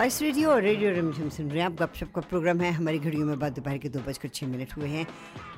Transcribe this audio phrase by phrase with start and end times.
[0.00, 3.24] Spice radio और radio Rimjhim सुन रहे हैं आप। गपशप का प्रोग्राम है। हमारी घड़ियों
[3.26, 5.06] में बाद दोपहर के दो बजकर छः मिनट हुए हैं।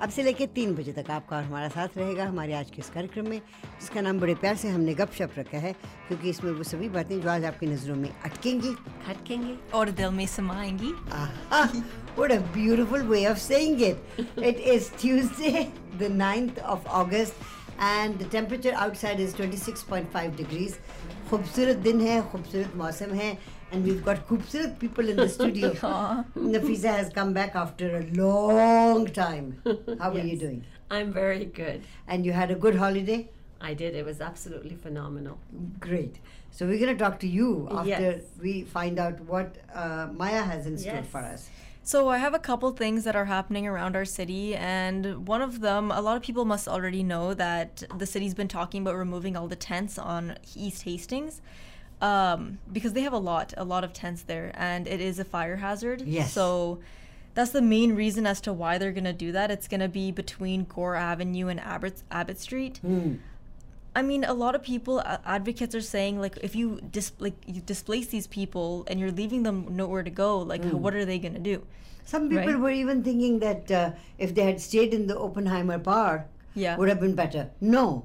[0.03, 2.89] अब से लेकर तीन बजे तक आपका और हमारा साथ रहेगा हमारे आज के इस
[2.91, 5.73] कार्यक्रम में जिसका नाम बड़े प्यार से हमने गपशप रखा है
[6.09, 8.75] क्योंकि इसमें वो सभी बातें जो आज आपकी नज़रों में अटकेंगी।
[9.07, 10.93] खटकेंगे और दिल में समाएँगी।
[12.19, 13.97] What a beautiful way of saying it.
[14.51, 15.67] It is Tuesday,
[16.03, 17.35] the 9th of August,
[17.93, 20.79] and the temperature outside is 26.5 degrees.
[21.31, 23.37] खूबसूरत दिन है खूबसूरत मौसम है।
[23.72, 25.70] and we've got खूबसूरत people in the studio.
[26.36, 29.62] Nafisa has come back after a long time.
[30.00, 30.40] How are you Yes.
[30.40, 30.64] doing?
[30.90, 31.84] I'm very good.
[32.08, 33.20] And you had a good holiday?
[33.60, 33.96] I did.
[33.96, 35.38] It was absolutely phenomenal.
[35.80, 36.20] Great.
[36.52, 38.22] So we're going to talk to you after Yes.
[38.42, 41.08] we find out what uh, Maya has in store Yes.
[41.08, 41.50] for us.
[41.84, 45.62] So I have a couple things that are happening around our city, and one of
[45.62, 49.38] them, a lot of people must already know that the city's been talking about removing
[49.38, 51.42] all the tents on East Hastings.
[52.03, 55.25] Um, because they have a lot, a lot of tents there, and it is a
[55.25, 56.03] fire hazard.
[56.03, 56.33] Yes.
[56.33, 56.81] So
[57.35, 59.51] that's the main reason as to why they're gonna do that.
[59.53, 62.81] It's gonna be between Gore Avenue and Abbott Abbott Street.
[63.95, 67.35] I mean, a lot of people, uh, advocates are saying like, if you dis- like
[67.47, 71.19] you displace these people and you're leaving them nowhere to go, like, what are they
[71.21, 71.63] gonna do?
[72.05, 72.59] Some people Right.
[72.59, 76.77] were even thinking that uh, if they had stayed in the Oppenheimer Park, Yeah.
[76.77, 77.51] would have been better.
[77.61, 78.05] No,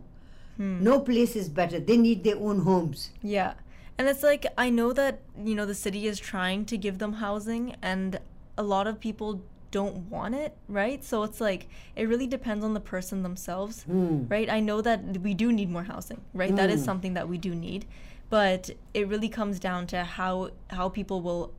[0.60, 1.80] no place is better.
[1.80, 3.10] They need their own homes.
[3.24, 3.54] Yeah.
[3.98, 7.14] And it's like, I know that, you know, the city is trying to give them
[7.14, 8.20] housing and
[8.58, 11.04] a lot of people don't want it, right?
[11.04, 14.26] So it's like, it really depends on the person themselves, hmm.
[14.28, 14.50] right?
[14.50, 16.56] I know that we do need more housing, right?
[16.56, 16.86] That is hmm.
[16.86, 17.86] something that we do need.
[18.30, 21.54] But it really comes down to how how people will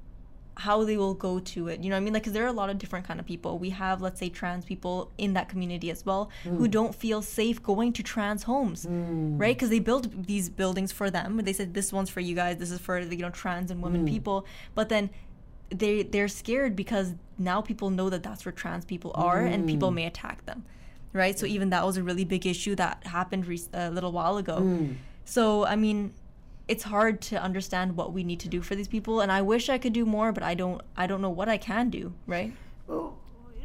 [0.59, 1.81] how they will go to it.
[1.81, 2.13] You know what I mean?
[2.13, 3.61] Like, 'cause there are a lot of different kind of people.
[3.61, 6.71] We have, let's say, trans people in that community as well who mm.
[6.71, 9.39] don't feel safe going to trans homes, mm.
[9.41, 9.55] right?
[9.55, 11.41] Because they built these buildings for them.
[11.45, 12.57] They said this one's for you guys.
[12.57, 14.09] This is for you know trans and women mm.
[14.09, 14.47] people.
[14.75, 15.11] But then
[15.71, 19.93] they they're scared because now people know that that's where trans people are and people
[19.93, 20.65] may attack them,
[21.13, 21.39] right?
[21.39, 24.89] So even that was a really big issue that happened rec- a little while ago.
[25.25, 26.15] So I mean
[26.69, 29.69] it's hard to understand what we need to do for these people and i wish
[29.69, 32.53] i could do more but i don't i don't know what i can do right
[32.89, 33.15] Oh,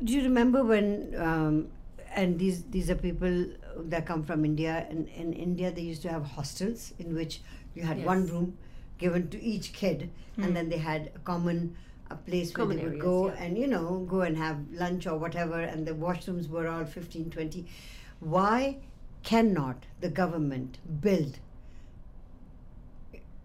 [0.03, 1.15] do you remember when?
[1.17, 1.67] Um,
[2.13, 3.45] and these these are people
[3.77, 4.85] that come from India.
[4.89, 7.41] And in India, they used to have hostels in which
[7.73, 8.57] you had one room
[8.97, 11.75] given to each kid, and then they had a common
[12.09, 13.43] a place where Common they would areas, go yeah.
[13.43, 17.29] and you know go and have lunch or whatever, and the washrooms were all 15,
[17.31, 17.65] 20.
[18.19, 18.77] Why
[19.23, 21.39] cannot the government build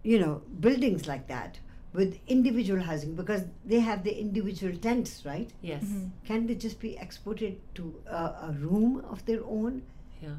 [0.03, 1.59] you know buildings like that
[1.93, 5.83] with individual housing because they have the individual tents right Yes.
[5.83, 6.05] Mm-hmm.
[6.25, 9.81] can they just be exported to a, a room of their own
[10.21, 10.35] Yeah.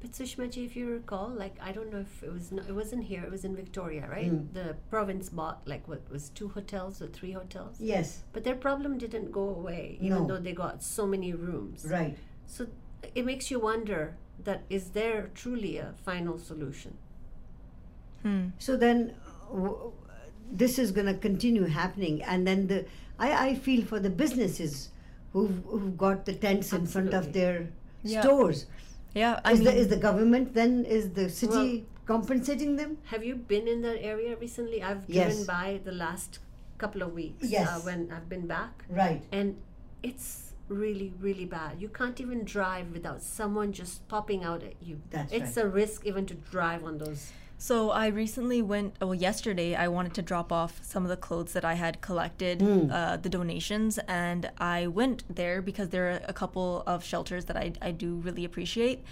[0.00, 2.74] But Sushma ji, if you recall, like I don't know if it was no, it
[2.78, 3.22] wasn't here.
[3.24, 4.30] It was in Victoria, right?
[4.30, 4.52] Mm.
[4.52, 7.76] The province bought like what was two hotels or three hotels.
[7.80, 10.26] yes But their problem didn't go away, even No.
[10.28, 11.86] though they got so many rooms.
[11.94, 12.16] right
[12.46, 12.66] So
[13.14, 16.98] it makes you wonder that is there truly a final solution?
[18.58, 19.14] So then
[19.50, 19.92] w-
[20.62, 22.84] this is going to continue happening and then the
[23.18, 24.90] I, I feel for the businesses
[25.32, 27.68] who've, who've got the tents in front of their
[28.02, 28.20] Yeah.
[28.22, 28.66] stores
[29.14, 32.98] yeah i is, mean the, is the government then is the city Well- compensating them
[33.12, 34.80] Have you been in that area recently?
[34.88, 35.26] I've Yes.
[35.26, 36.38] driven by the last
[36.82, 37.68] couple of weeks Yes.
[37.68, 39.56] uh, when I've been back, right and
[40.10, 41.80] it's really, really bad.
[41.80, 45.00] You can't even drive without someone just popping out at you.
[45.10, 45.66] That's it's right.
[45.66, 47.22] a risk even to drive on those.
[47.58, 51.52] So i recently went well yesterday i wanted to drop off some of the clothes
[51.54, 56.32] that i had collected uh, the donations and i went there because there are a
[56.32, 59.04] couple of shelters that i, I do really appreciate.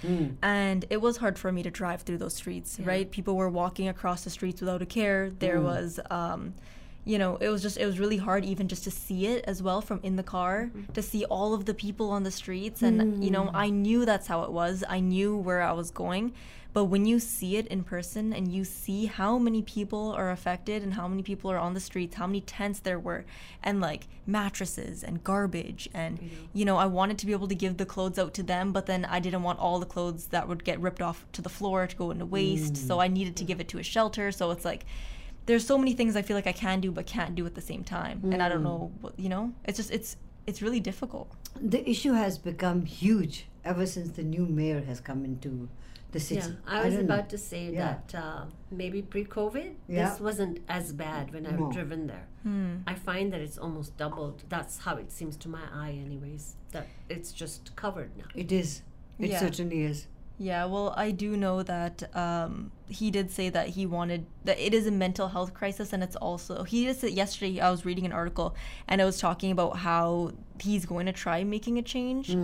[0.42, 3.10] And it was hard for me to drive through those streets right?
[3.10, 5.30] People were walking across the streets without a care.
[5.30, 6.54] There was um,
[7.04, 9.62] you know it was just it was really hard even just to see it as
[9.62, 10.92] well from in the car mm-hmm.
[10.92, 12.82] to see all of the people on the streets.
[12.82, 13.50] And you know mm.
[13.54, 14.84] i knew that's how it was.
[14.88, 16.32] I knew where i was going.
[16.72, 20.82] But when you see it in person and you see how many people are affected
[20.82, 23.24] and how many people are on the streets how many tents there were
[23.62, 26.44] and like mattresses and garbage and mm-hmm.
[26.52, 28.86] you know i wanted to be able to give the clothes out to them but
[28.86, 31.86] then i didn't want all the clothes that would get ripped off to the floor
[31.86, 32.76] to go into waste.
[32.76, 33.02] So mm.
[33.02, 34.32] i needed to give it to a shelter.
[34.32, 34.84] So it's like
[35.46, 37.60] there's so many things I feel like I can do but can't do at the
[37.60, 41.28] same time, and I don't know, what, you know, it's just it's it's really difficult.
[41.60, 45.68] the issue has become huge ever since the new mayor has come into
[46.12, 47.14] the city Yeah, I was don't know.
[47.14, 47.96] about to say Yeah.
[48.10, 50.10] that uh, maybe pre-COVID, Yeah.
[50.10, 51.72] this wasn't as bad when I've No.
[51.72, 52.26] driven there.
[52.86, 54.44] I find that it's almost doubled.
[54.48, 56.56] That's how it seems to my eye, anyways.
[56.72, 58.28] That it's just covered now.
[58.34, 58.82] It is.
[59.18, 59.40] It Yeah.
[59.40, 60.06] certainly is.
[60.38, 64.74] Yeah, well, I do know that um, he did say that he wanted that it
[64.74, 67.60] is a mental health crisis, and it's also he just said yesterday.
[67.60, 68.54] I was reading an article,
[68.88, 72.36] and it was talking about how he's going to try making a change.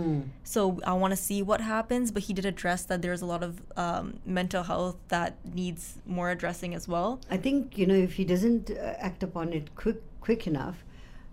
[0.43, 3.43] So I want to see what happens, but he did address that there's a lot
[3.43, 7.19] of um, mental health that needs more addressing as well.
[7.29, 10.85] I think you know if he doesn't uh, act upon it quick quick enough,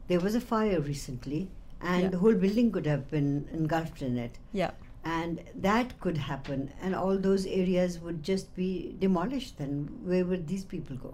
[0.09, 1.51] there was a fire recently,
[1.81, 2.09] and Yeah.
[2.09, 4.73] the whole building could have been engulfed in it, Yeah.
[5.17, 5.33] And
[5.69, 8.71] that could happen, and all those areas would just be
[9.07, 9.53] demolished.
[9.61, 9.73] Then
[10.09, 11.13] where would these people go?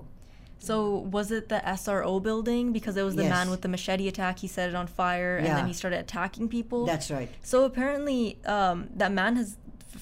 [0.68, 0.76] So
[1.16, 4.34] was it the SRO building because it was the man with the machete attack?
[4.44, 6.80] He set it on fire, and then he started attacking people.
[6.92, 7.28] That's right.
[7.42, 8.20] So apparently,
[8.56, 9.48] um, that man has,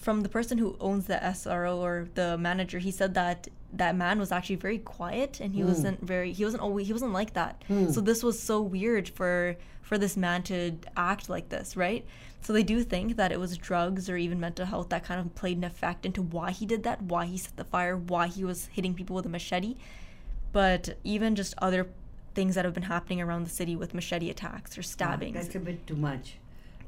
[0.06, 3.38] from the person who owns the SRO or the manager, he said that
[3.82, 7.12] that man was actually very quiet and he wasn't very, he wasn't always, he wasn't
[7.20, 7.54] like that.
[7.94, 9.56] So this was so weird for
[9.88, 10.58] for this man to
[11.12, 12.02] act like this, right?
[12.42, 15.34] So they do think that it was drugs or even mental health that kind of
[15.34, 18.44] played an effect into why he did that, why he set the fire, why he
[18.44, 19.76] was hitting people with a machete.
[20.52, 21.86] But even just other
[22.34, 25.34] things that have been happening around the city with machete attacks or Ah, stabbings.
[25.34, 26.36] that's a bit too much.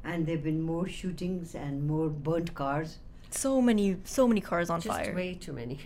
[0.03, 2.99] And there've been more shootings and more burnt cars.
[3.31, 5.77] so many so many cars on Just fire way too many.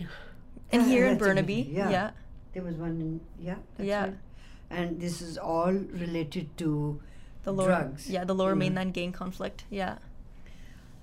[0.72, 1.90] and here in that's a bit- burnaby yeah.
[1.90, 2.10] yeah
[2.52, 3.56] There was one in yeah.
[3.76, 4.02] That's Yeah.
[4.04, 4.18] Right.
[4.70, 7.00] And this is all related to
[7.42, 8.08] the lower drugs.
[8.10, 8.58] yeah the lower you know.
[8.60, 9.96] mainland gang conflict yeah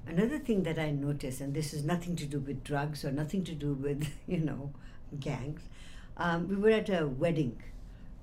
[0.10, 3.44] Another thing that I noticed, and this is nothing to do with drugs or nothing
[3.44, 4.72] to do with, you know,
[5.20, 5.60] gangs.
[6.16, 7.62] Um, we were at a wedding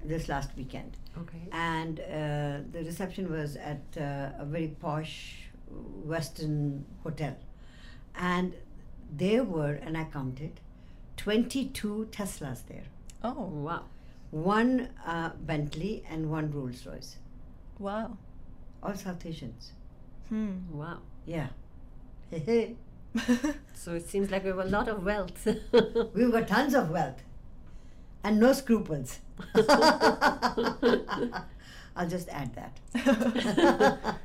[0.02, 1.43] this last weekend, Okay.
[1.52, 5.43] and uh, the reception was at uh, a very posh
[6.06, 7.37] Westin hotel.
[8.17, 8.55] And
[9.14, 10.60] there were, and I counted,
[11.19, 12.84] 22 Teslas there.
[13.22, 13.84] oh Wow.
[14.31, 17.17] One uh, Bentley and one Rolls Royce.
[17.79, 18.17] Wow
[18.82, 19.73] All South Asians.
[20.29, 20.99] hmm Wow.
[21.26, 21.49] Yeah.
[23.75, 25.47] So it seems like we have a lot of wealth.
[26.15, 27.23] We've got tons of wealth
[28.25, 29.21] and no scruples.
[31.97, 34.17] I'll just add that.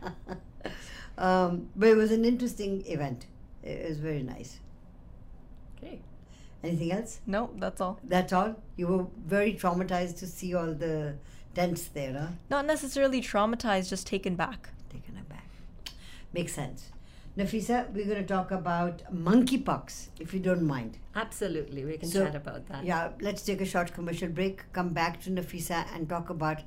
[1.18, 3.26] um, but it was an interesting event.
[3.64, 4.60] It was very nice.
[5.78, 6.02] okay.
[6.64, 7.20] Anything else?
[7.26, 8.56] no that's all That's all?
[8.76, 11.16] You were very traumatized to see all the
[11.56, 12.28] tents there, huh?
[12.50, 15.48] not necessarily traumatized just taken back Taken aback.
[16.34, 16.92] Makes sense.
[17.38, 20.98] Nafisa, we're going to talk about monkeypox, if you don't mind.
[21.16, 21.86] Absolutely.
[21.86, 22.84] We can So, chat about that.
[22.84, 26.62] Yeah, let's take a short commercial break, come back to Nafisa and talk about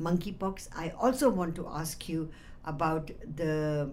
[0.00, 0.68] monkeypox.
[0.76, 2.30] I also want to ask you
[2.64, 3.90] about the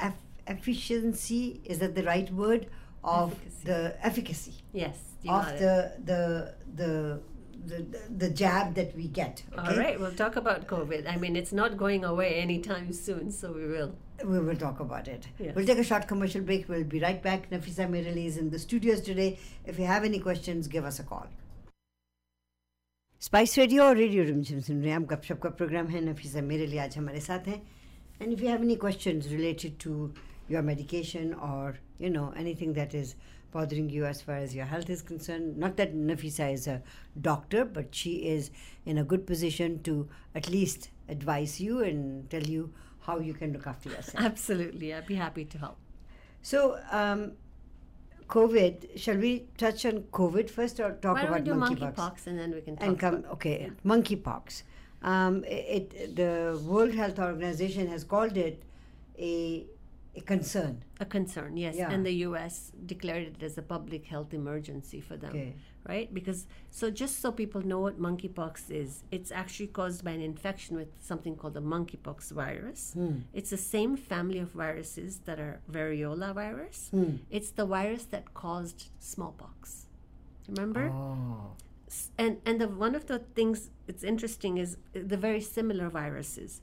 [0.00, 0.14] eff-
[0.46, 2.66] efficiency, is that the right word?
[3.02, 3.64] Of Efficacy.
[3.64, 4.98] the efficacy Yes.
[5.22, 5.60] You of got it.
[5.60, 7.20] the, the, the,
[7.66, 7.86] the,
[8.16, 9.42] the jab that we get.
[9.52, 9.68] Okay?
[9.68, 11.10] All right, we'll talk about COVID.
[11.10, 13.94] I mean, it's not going away anytime soon, so we will.
[14.24, 15.26] We will talk about it.
[15.38, 15.54] Yes.
[15.54, 16.68] We'll take a short commercial break.
[16.68, 17.50] We'll be right back.
[17.50, 19.38] Nafisa Merali is in the studios today.
[19.66, 21.26] If you have any questions, give us a call.
[23.22, 26.78] Spice radio और radio Rimjhim सुन रहे हैं आप गपशप का programme है नफीसा मेराली
[26.84, 27.60] आज हमारे साथ हैं
[28.22, 30.06] and if you have any questions related to
[30.50, 33.14] your medication or you know anything that is
[33.52, 36.82] bothering you as far as your health is concerned not that nafisa is a
[37.20, 38.50] doctor but she is
[38.84, 43.52] in a good position to at least advise you and tell you how you can
[43.52, 45.78] look after yourself absolutely i'd be happy to help
[46.42, 47.32] so um,
[48.30, 48.98] COVID.
[48.98, 51.94] Shall we touch on COVID first, or talk Why don't about we do monkeypox?
[51.96, 53.24] monkeypox and then we can talk and come.
[53.32, 53.92] okay, yeah.
[53.92, 54.62] monkeypox.
[55.02, 58.62] Um, it, it, the World Health Organization has called it
[59.18, 59.66] a
[60.16, 61.56] a concern a concern.
[61.56, 61.90] Yes, Yeah.
[61.90, 62.72] and the U.S.
[62.86, 65.30] declared it as a public health emergency for them.
[65.30, 65.54] Okay.
[65.88, 66.12] Right?
[66.12, 70.76] Because so just so people know what monkeypox is, it's actually caused by an infection
[70.76, 72.92] with something called the monkeypox virus.
[72.92, 73.20] Hmm.
[73.32, 76.88] It's the same family of viruses that are variola virus.
[76.90, 77.16] Hmm.
[77.30, 79.86] It's the virus that caused smallpox.
[80.48, 80.90] Remember?
[80.92, 81.52] oh
[82.18, 86.60] and and the one of the things it's interesting is uh, the very similar viruses.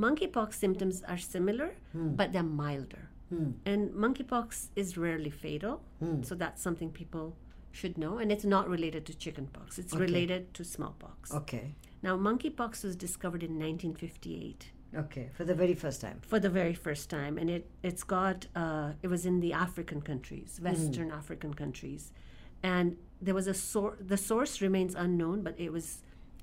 [0.00, 2.14] Monkeypox symptoms are similar, hmm.
[2.14, 3.10] but they're milder.
[3.28, 3.50] Hmm.
[3.66, 6.22] And monkeypox is rarely fatal, hmm.
[6.22, 7.36] so that's something people
[7.70, 8.18] should know.
[8.18, 11.32] And it's not related to chickenpox; it's related to smallpox.
[11.32, 11.74] okay.
[12.02, 16.20] Now, monkeypox was discovered in 1958 okay for the very first time.
[16.26, 20.00] For the very first time, and it it's got uh, it was in the African
[20.00, 22.12] countries, Western African countries,
[22.62, 23.98] and there was a source.
[24.00, 25.98] The source remains unknown, but it was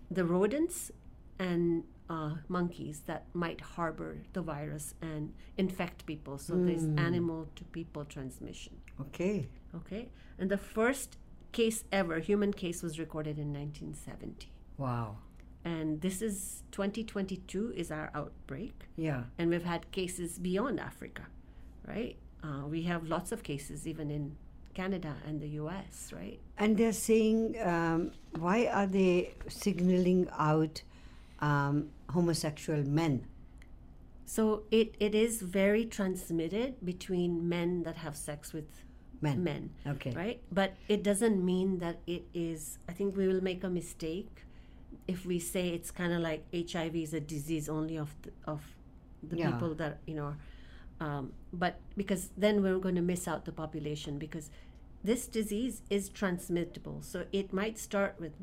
[0.09, 0.91] the rodents
[1.39, 6.37] and uh, monkeys that might harbor the virus and infect people.
[6.37, 8.73] So there's animal to people transmission.
[9.01, 10.09] okay Okay,
[10.39, 11.17] and the first
[11.51, 14.51] case ever, human case, was recorded in 1970.
[14.77, 15.17] wow
[15.65, 21.23] And this is 2022 is our outbreak yeah and we've had cases beyond Africa,
[21.85, 22.15] right?
[22.43, 24.37] Uh, we have lots of cases even in
[24.73, 26.39] Canada and the US, right?
[26.57, 30.83] And they're saying, um, why are they signaling out
[31.39, 33.27] um, homosexual men?
[34.25, 38.65] So it, it is very transmitted between men that have sex with
[39.21, 39.43] Men.
[39.43, 39.69] men.
[39.87, 40.11] Okay.
[40.11, 40.41] Right?
[40.51, 44.45] But it doesn't mean that it is, I think we will make a mistake
[45.07, 48.61] if we say it's kind of like HIV is a disease only of the, of
[49.23, 49.51] the Yeah.
[49.51, 50.35] people that, you know,
[50.99, 54.49] um, but because then we're going to miss out the population because
[55.03, 57.01] this disease is transmittable.
[57.01, 58.33] So it might start with,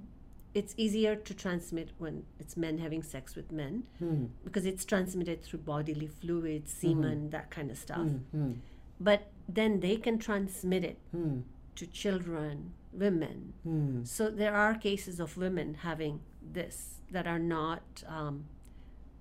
[0.54, 4.26] it's easier to transmit when it's men having sex with men Hmm.
[4.44, 8.06] because it's transmitted through bodily fluids, semen, that kind of stuff.
[8.30, 8.52] Hmm.
[9.00, 11.40] But then they can transmit it Hmm.
[11.74, 13.52] to children, women.
[13.64, 14.04] Hmm.
[14.04, 18.44] So there are cases of women having this that are not um,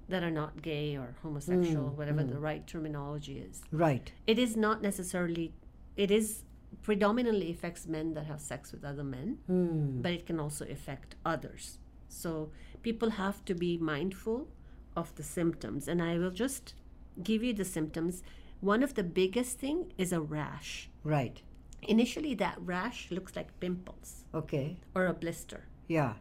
[0.10, 3.64] that are not gay or homosexual, whatever the right terminology is.
[3.72, 4.12] Right.
[4.28, 5.54] It is not necessarily.
[5.96, 6.44] It is
[6.82, 10.02] predominantly affects men that have sex with other men, Hmm.
[10.02, 11.78] but it can also affect others.
[12.08, 12.52] So
[12.82, 14.48] people have to be mindful
[14.96, 16.74] of the symptoms, and I will just
[17.22, 18.24] give you the symptoms.
[18.62, 20.90] One of the biggest thing is a rash.
[21.04, 21.42] Right.
[21.82, 24.78] Initially, that rash looks like pimples Okay.
[24.96, 25.66] or a blister.
[25.88, 26.14] Yeah.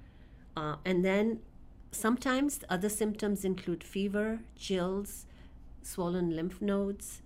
[0.57, 1.41] Uh, and then
[1.93, 5.27] sometimes the other symptoms include fever, chills,
[5.83, 7.23] swollen lymph nodes,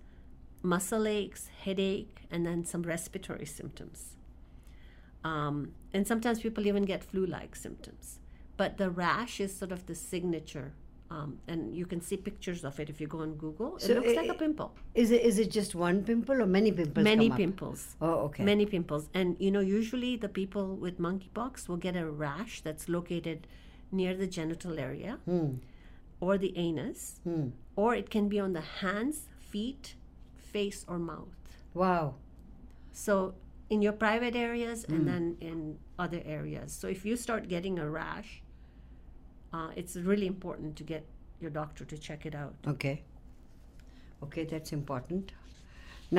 [0.63, 4.15] muscle aches, headache, and then some respiratory symptoms.
[5.23, 8.19] Um, and sometimes people even get flu like symptoms.
[8.55, 10.73] But the rash is sort of the signature.
[11.09, 13.77] Um, and you can see pictures of it if you go on Google.
[13.77, 14.73] It looks i- like a pimple.
[14.93, 17.03] Is it is it just one pimple or many pimples?
[17.03, 17.37] Many come up?
[17.37, 17.95] pimples.
[18.01, 18.43] Oh, okay.
[18.43, 19.09] Many pimples.
[19.13, 23.47] And you know, usually the people with monkeypox will get a rash that's located
[23.89, 25.49] near the genital area Hmm.
[26.19, 27.49] or the anus, Hmm.
[27.77, 29.95] or it can be on the hands, feet,
[30.57, 31.37] face, or mouth.
[31.73, 32.05] Wow.
[32.91, 33.13] So
[33.69, 36.69] in your private areas and then in other areas.
[36.79, 38.41] So if you start getting a rash,
[39.55, 41.03] uh, it's really important to get
[41.41, 42.55] your doctor to check it out.
[42.73, 42.95] Okay.
[44.25, 45.33] Okay, that's important.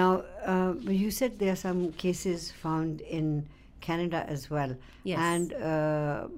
[0.01, 0.11] Now,
[0.53, 3.49] uh, you said there are some cases found in
[3.81, 4.73] Canada as well.
[5.05, 5.19] Yes.
[5.19, 6.29] And uh,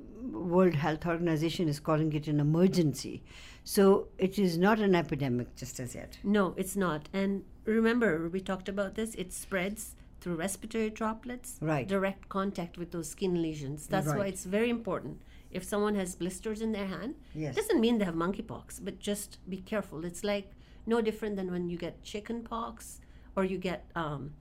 [0.55, 3.23] World Health Organization is calling it an emergency.
[3.65, 6.19] So it is not an epidemic just as yet.
[6.25, 7.09] No, it's not.
[7.13, 9.15] And remember, we talked about this.
[9.15, 11.87] It spreads through respiratory droplets, Right.
[11.89, 13.87] direct contact with those skin lesions.
[13.87, 15.23] That's why it's very important.
[15.51, 17.57] If someone has blisters in their hand, Yes.
[17.57, 20.05] doesn't mean they have monkeypox, but just be careful.
[20.05, 20.53] It's like
[20.87, 23.01] no different than when you get chicken pox
[23.37, 24.35] or you get um,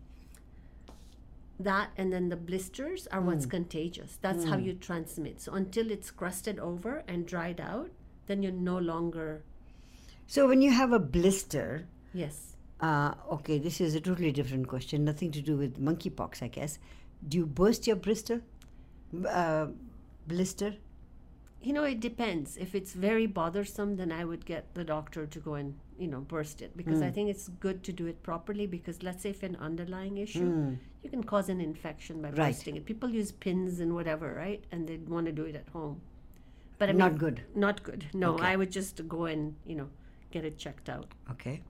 [1.59, 3.51] that, and then the blisters are what's Hmm.
[3.51, 4.17] contagious.
[4.21, 5.41] That's how you transmit.
[5.41, 7.91] So until it's crusted over and dried out,
[8.27, 9.43] then you're no longer.
[10.27, 12.55] So when you have a blister, Yes.
[12.81, 16.79] Uh, okay, this is a totally different question, nothing to do with monkeypox, I guess.
[17.27, 18.41] Do you burst your blister?
[19.27, 19.67] Uh,
[20.27, 20.75] blister?
[21.61, 22.55] You know, it depends.
[22.55, 26.21] If it's very bothersome, then I would get the doctor to go and, you know,
[26.21, 29.43] burst it because I think it's good to do it properly because let's say if
[29.43, 32.37] an underlying issue, you can cause an infection by Right.
[32.37, 32.85] bursting it.
[32.85, 34.63] People use pins and whatever, right?
[34.71, 35.99] And they want to do it at home.
[36.77, 37.41] But I Not good.
[37.55, 38.05] Not good.
[38.13, 38.45] No, Okay.
[38.45, 39.89] I would just go and, you know,
[40.31, 41.13] get it checked out.
[41.31, 41.61] Okay.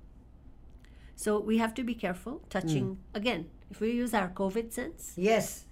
[1.23, 5.65] So we have to be careful touching, again, if we use our COVID sense, Yes.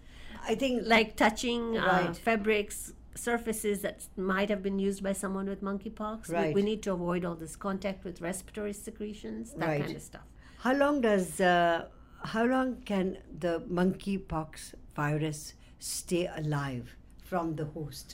[0.45, 5.61] I think like touching uh, fabrics surfaces that might have been used by someone with
[5.63, 6.53] monkeypox we, Right.
[6.53, 9.81] we need to avoid all this contact with respiratory secretions that Right.
[9.83, 10.27] kind of stuff
[10.65, 11.87] How long does uh,
[12.33, 15.39] how long can the monkeypox virus
[15.79, 16.95] stay alive
[17.29, 18.07] from the host?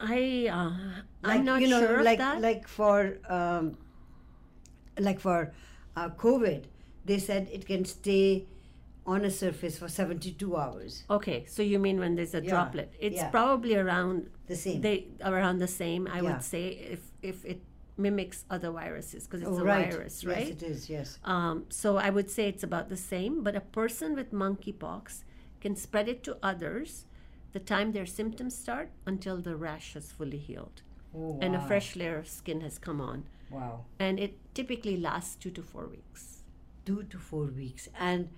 [0.00, 0.70] i uh,
[1.22, 2.96] Like, i'm not you know, sure like of that like for
[3.38, 3.76] um,
[4.98, 5.52] like for
[5.96, 6.64] uh, COVID,
[7.04, 8.46] they said it can stay
[9.06, 11.04] on a surface for seventy two hours.
[11.08, 13.30] okay so you mean when there's a Yeah, droplet it's yeah.
[13.30, 14.80] probably around The same.
[14.82, 16.22] they around the same i Yeah.
[16.26, 16.64] would say
[16.94, 17.60] if if it
[17.96, 19.90] mimics other viruses because it's Oh, a right.
[19.92, 20.90] virus right Yes, it is.
[20.90, 21.18] Yes.
[21.24, 25.24] Um, so I would say it's about the same, but a person with monkeypox
[25.62, 27.06] can spread it to others
[27.54, 30.82] the time their symptoms start until the rash has fully healed
[31.16, 33.24] Oh, and a fresh layer of skin has come on.
[33.50, 33.84] Wow.
[33.98, 36.42] And it typically lasts two to four weeks.
[36.84, 37.88] Two to four weeks.
[37.98, 38.28] And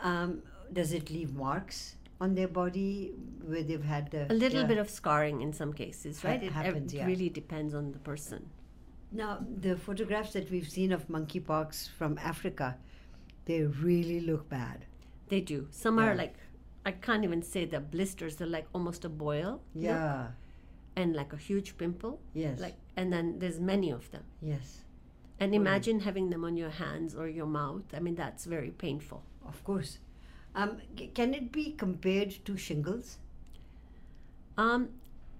[0.00, 0.42] um,
[0.72, 3.12] does it leave marks on their body
[3.44, 4.66] where they've had the A little yeah.
[4.66, 6.42] bit of scarring in some cases, right?
[6.42, 7.06] It, happens, it yeah.
[7.06, 8.50] really depends on the person.
[9.10, 12.76] Now, the photographs that we've seen of monkeypox from Africa,
[13.46, 14.84] they really look bad.
[15.28, 15.68] They do.
[15.70, 16.06] Some Yeah.
[16.10, 16.34] are like,
[16.84, 19.62] I can't even say they're blisters, they're like almost a boil.
[19.74, 20.26] look, Yeah.
[20.98, 22.20] And like a huge pimple.
[22.34, 22.58] Yes.
[22.60, 24.24] Like, and then there's many of them.
[24.42, 24.68] Yes.
[25.40, 27.84] And imagine having them on your hands or your mouth.
[27.94, 29.22] I mean, that's very painful.
[29.46, 29.98] Of course.
[30.56, 30.78] Um,
[31.14, 33.18] can it be compared to shingles?
[34.56, 34.88] Um,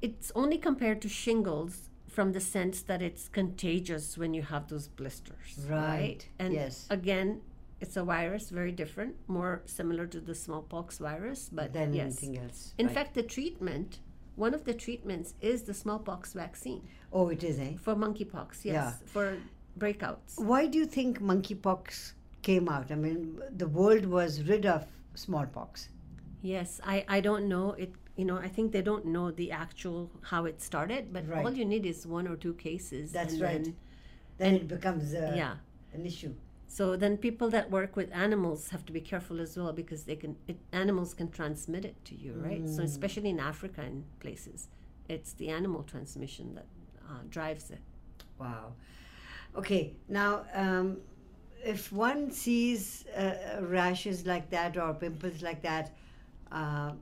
[0.01, 4.87] it's only compared to shingles from the sense that it's contagious when you have those
[4.87, 5.49] blisters.
[5.69, 6.21] Right.
[6.39, 6.87] And Yes.
[6.91, 7.41] again,
[7.81, 12.05] it's a virus, very different, more similar to the smallpox virus, but Than yes.
[12.07, 12.75] anything else.
[12.79, 12.95] In right.
[12.95, 13.99] fact, the treatment,
[14.39, 17.73] one of the treatments is the smallpox vaccine oh, it is, eh?
[17.81, 18.93] for monkeypox, yes, Yeah.
[19.07, 19.39] for
[19.79, 20.39] breakouts.
[20.51, 22.93] Why do you think monkeypox came out?
[22.93, 25.89] I mean, the world was rid of smallpox.
[26.43, 27.93] Yes, I, I don't know it.
[28.17, 31.45] You know, I think they don't know the actual how it started, but Right.
[31.45, 33.13] all you need is one or two cases.
[33.13, 33.65] That's and right.
[33.65, 33.77] Then,
[34.39, 35.55] Then it becomes uh, yeah.
[35.95, 36.35] an issue.
[36.71, 40.17] So then people that work with animals have to be careful as well because they
[40.17, 42.65] can it, animals can transmit it to you, right?
[42.65, 42.77] Mm.
[42.77, 44.69] So especially in Africa and places,
[45.09, 46.67] it's the animal transmission that
[47.09, 47.81] uh, drives it.
[48.39, 48.75] Wow.
[49.57, 50.99] Okay, now um,
[51.65, 55.97] if one sees uh, rashes like that or pimples like that,
[56.53, 56.93] uh,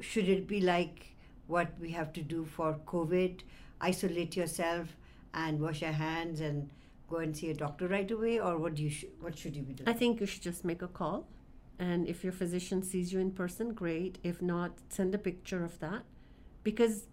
[0.00, 1.06] should it be like
[1.46, 3.40] what we have to do for COVID?
[3.80, 4.88] Isolate yourself
[5.34, 6.68] and wash your hands and
[7.08, 9.62] go and see a doctor right away, or what do you sh- what should you
[9.62, 9.88] be doing?
[9.88, 11.26] I think you should just make a call,
[11.78, 14.18] and if your physician sees you in person, great.
[14.22, 16.02] If not, send a picture of that,
[16.62, 17.06] because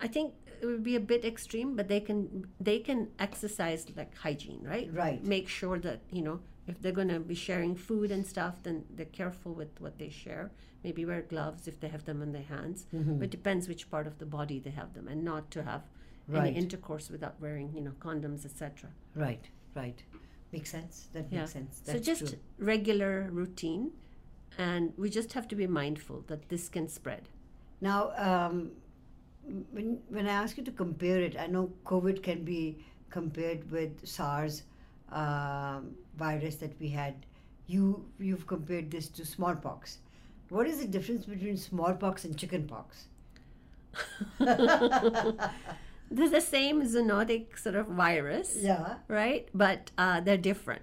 [0.00, 4.16] I think it would be a bit extreme, but they can they can exercise like
[4.16, 4.88] hygiene, right?
[4.92, 5.24] Right.
[5.24, 8.84] Make sure that you know if they're going to be sharing food and stuff, then
[8.90, 10.50] they're careful with what they share.
[10.84, 12.86] Maybe wear gloves if they have them in their hands.
[12.94, 13.18] Mm-hmm.
[13.18, 15.82] But it depends which part of the body they have them, and not to have
[16.30, 16.48] Right.
[16.48, 18.90] any intercourse without wearing you know condoms, etc.
[19.14, 20.02] right, right.
[20.52, 21.08] Makes sense.
[21.12, 21.40] That Yeah.
[21.40, 21.80] makes sense.
[21.84, 22.38] So just true.
[22.58, 23.92] regular routine,
[24.58, 27.28] and we just have to be mindful that this can spread.
[27.80, 28.72] Now, um,
[29.72, 34.06] when, when I ask you to compare it, I know COVID can be compared with
[34.06, 34.62] SARS
[35.10, 37.14] um, virus that we had.
[37.66, 39.98] You you've compared this to smallpox.
[40.48, 43.06] What is the difference between smallpox and chickenpox?
[46.10, 48.96] They're the same zoonotic sort of virus, Yeah.
[49.08, 49.48] right?
[49.54, 50.82] But uh, they're different.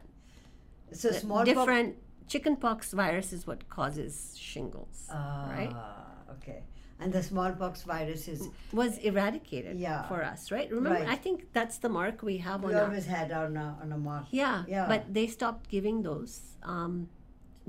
[0.94, 1.50] So The smallpox.
[1.50, 1.96] different
[2.28, 5.72] chickenpox virus is what causes shingles, right?
[5.74, 6.64] Ah, okay.
[7.00, 10.08] And the smallpox virus is Was eradicated Yeah.
[10.08, 10.70] for us, right?
[10.72, 11.08] Remember, Right.
[11.10, 13.92] I think that's the mark we have we on our always had on a on
[13.92, 14.26] a mark.
[14.32, 14.88] Yeah, Yeah.
[14.88, 16.56] but they stopped giving those.
[16.64, 17.10] Um,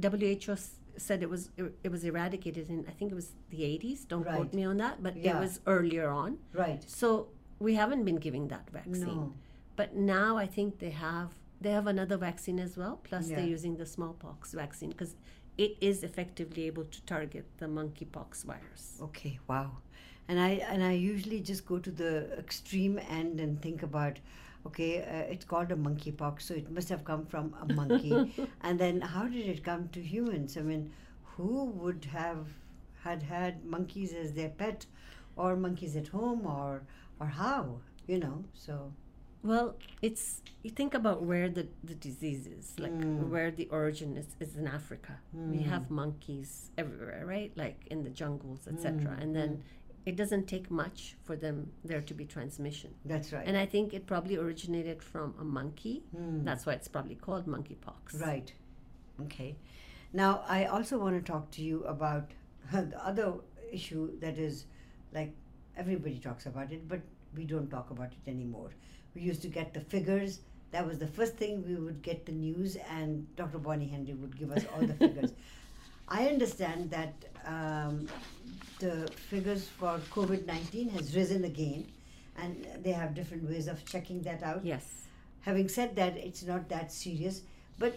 [0.00, 1.50] WHO s- said it was
[1.84, 4.04] it was eradicated in I think it was the 80s.
[4.06, 4.36] Don't Right.
[4.36, 5.36] quote me on that, but Yeah.
[5.36, 6.38] it was earlier on.
[6.54, 6.82] Right.
[6.88, 9.06] So we haven't been giving that vaccine.
[9.06, 9.32] No.
[9.76, 13.00] But now I think they have they have another vaccine as well.
[13.02, 13.36] Plus Yeah.
[13.36, 15.16] they're using the smallpox vaccine because
[15.56, 18.98] it is effectively able to target the monkeypox virus.
[19.02, 19.70] Okay, wow.
[20.28, 24.20] And I and I usually just go to the extreme end and think about,
[24.66, 28.32] okay, uh, it's called a monkeypox, so it must have come from a monkey.
[28.62, 30.56] and then how did it come to humans?
[30.56, 30.92] I mean,
[31.36, 32.46] who would have
[33.02, 34.86] had had monkeys as their pet,
[35.36, 36.82] or monkeys at home, or
[37.20, 37.80] or how?
[38.06, 38.92] You know, so
[39.42, 43.28] Well, it's you think about where the, the disease is, like Mm.
[43.28, 45.14] where the origin is, is in Africa.
[45.32, 47.52] We have monkeys everywhere, right?
[47.56, 48.92] Like in the jungles, etc.
[49.16, 49.62] Mm, And then
[50.06, 52.90] it doesn't take much for them there to be transmission.
[53.04, 53.46] that's right.
[53.46, 55.96] And I think it probably originated from a monkey.
[56.16, 56.44] Mm.
[56.44, 58.20] That's why it's probably called monkeypox.
[58.28, 58.52] Right.
[59.24, 59.56] Okay.
[60.12, 62.30] Now, I also want to talk to you about
[62.72, 63.34] the other
[63.72, 64.64] issue that is
[65.12, 65.32] like
[65.78, 67.00] everybody talks about it, but
[67.36, 68.70] we don't talk about it anymore.
[69.14, 70.40] We used to get the figures.
[70.70, 73.58] That was the first thing we would get the news, and Dr.
[73.58, 75.32] Bonnie Henry would give us all the figures.
[76.08, 77.14] I understand that
[77.46, 78.08] um,
[78.78, 81.86] the figures for COVID 19 has risen again,
[82.36, 84.86] and they have different ways of checking that out Yes.
[85.40, 87.42] having said that, it's not that serious.
[87.78, 87.96] But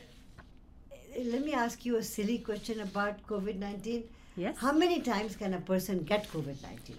[0.92, 4.04] uh, let me ask you a silly question about COVID 19.
[4.38, 4.58] Yes.
[4.58, 6.96] How many times can a person get COVID 19?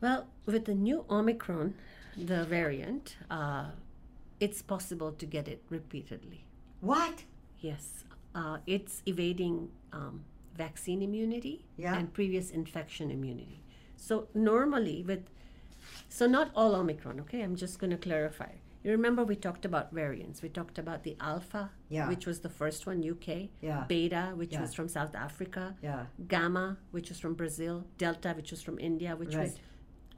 [0.00, 1.74] Well, with the new Omicron,
[2.16, 3.70] the variant, uh,
[4.40, 6.44] it's possible to get it repeatedly.
[6.80, 7.24] What?
[7.60, 10.24] Yes, uh, it's evading um,
[10.56, 11.96] vaccine immunity Yeah.
[11.96, 13.62] and previous infection immunity.
[13.96, 15.24] So normally with,
[16.08, 17.18] so not all Omicron.
[17.20, 18.52] Okay, I'm just going to clarify.
[18.84, 20.40] You remember we talked about variants.
[20.40, 22.08] We talked about the Alpha, Yeah.
[22.08, 23.50] which was the first one, UK.
[23.60, 23.84] Yeah.
[23.88, 24.60] Beta, which Yeah.
[24.60, 25.74] was from South Africa.
[25.82, 26.06] Yeah.
[26.28, 27.84] Gamma, which was from Brazil.
[27.98, 29.60] Delta, which was from India, which was Right.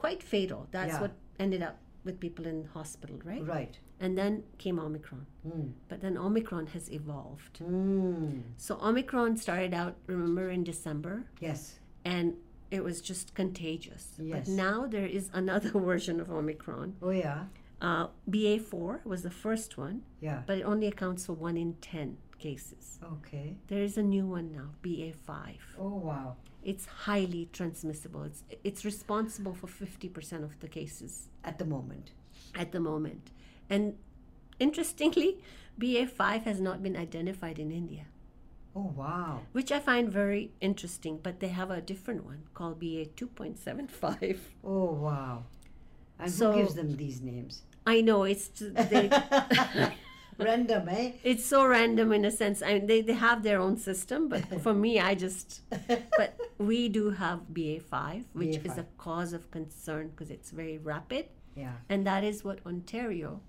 [0.05, 0.61] Quite fatal.
[0.77, 1.01] That's Yeah.
[1.05, 1.13] what
[1.45, 3.45] ended up with people in hospital, right?
[3.57, 3.75] Right.
[4.05, 4.33] And then
[4.63, 5.27] came Omicron.
[5.47, 5.73] Mm.
[5.91, 7.55] But then Omicron has evolved.
[7.61, 8.43] Mm.
[8.57, 11.61] So Omicron started out, remember, in December, Yes.
[12.05, 12.27] and
[12.71, 14.05] it was just contagious.
[14.19, 14.33] Yes.
[14.35, 17.41] But now there is another version of Omicron, Oh, yeah.
[17.83, 20.43] Uh, BA4 was the first one, Yeah.
[20.47, 22.99] but it only accounts for 1 in 10 cases.
[23.19, 23.57] Okay.
[23.69, 25.37] There is a new one now, BA5.
[25.79, 26.37] Oh wow.
[26.63, 28.23] It's highly transmissible.
[28.25, 32.11] It's, it's responsible for 50% of the cases At the moment.
[32.55, 33.31] at the moment.
[33.71, 33.95] And
[34.59, 35.31] interestingly,
[35.79, 38.05] BA5 has not been identified in India,
[38.77, 39.41] Oh wow.
[39.53, 44.39] which I find very interesting, but they have a different one called BA2.75.
[44.65, 45.45] Oh wow.
[46.19, 47.63] And So- who gives them these names?
[47.87, 48.49] I know it's
[48.93, 49.09] they,
[50.41, 51.13] Random, eh?
[51.23, 52.63] it's so random in a sense.
[52.63, 55.63] I mean, they, they have their own system, but for me, I just.
[56.17, 61.27] But we do have BA5, which is a cause of concern because it's very rapid.
[61.55, 61.73] Yeah.
[61.89, 63.41] And that is what Ontario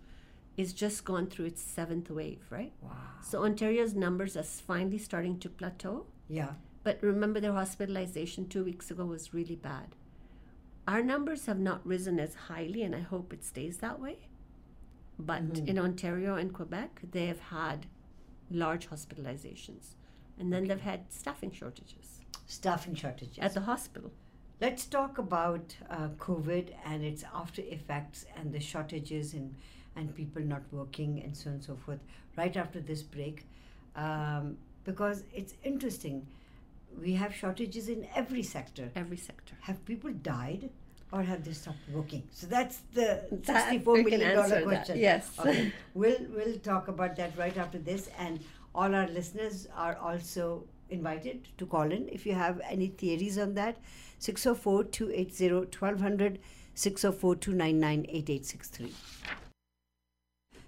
[0.57, 2.73] is just gone through its seventh wave, right?
[2.81, 2.91] Wow.
[3.23, 6.05] So Ontario's numbers are finally starting to plateau.
[6.27, 6.53] Yeah.
[6.83, 9.95] But remember, their hospitalization two weeks ago was really bad.
[10.87, 14.17] Our numbers have not risen as highly, and I hope it stays that way.
[15.25, 17.85] But in Ontario and Quebec, they have had
[18.49, 19.95] large hospitalizations.
[20.39, 23.39] And then they've had staffing shortages Staffing shortages.
[23.39, 24.11] at the hospital.
[24.59, 29.55] Let's talk about uh, COVID and its after effects and the shortages and,
[29.95, 31.99] and people not working and so on and so forth
[32.37, 33.45] right after this break.
[33.95, 36.27] Um, because it's interesting.
[36.99, 38.91] We have shortages in every sector.
[38.95, 39.55] Every sector.
[39.61, 40.69] Have people died
[41.11, 42.23] or have they stopped working?
[42.31, 44.95] So that's the that sixty-four million dollar question.
[44.95, 44.97] That.
[44.97, 45.29] Yes.
[45.39, 45.73] Okay.
[45.93, 48.39] we'll we'll talk about that right after this, and
[48.73, 53.53] all our listeners are also invited to call in if you have any theories on
[53.55, 53.75] that.
[54.21, 56.37] 604-280-1200,
[56.75, 58.91] 604-299-8863.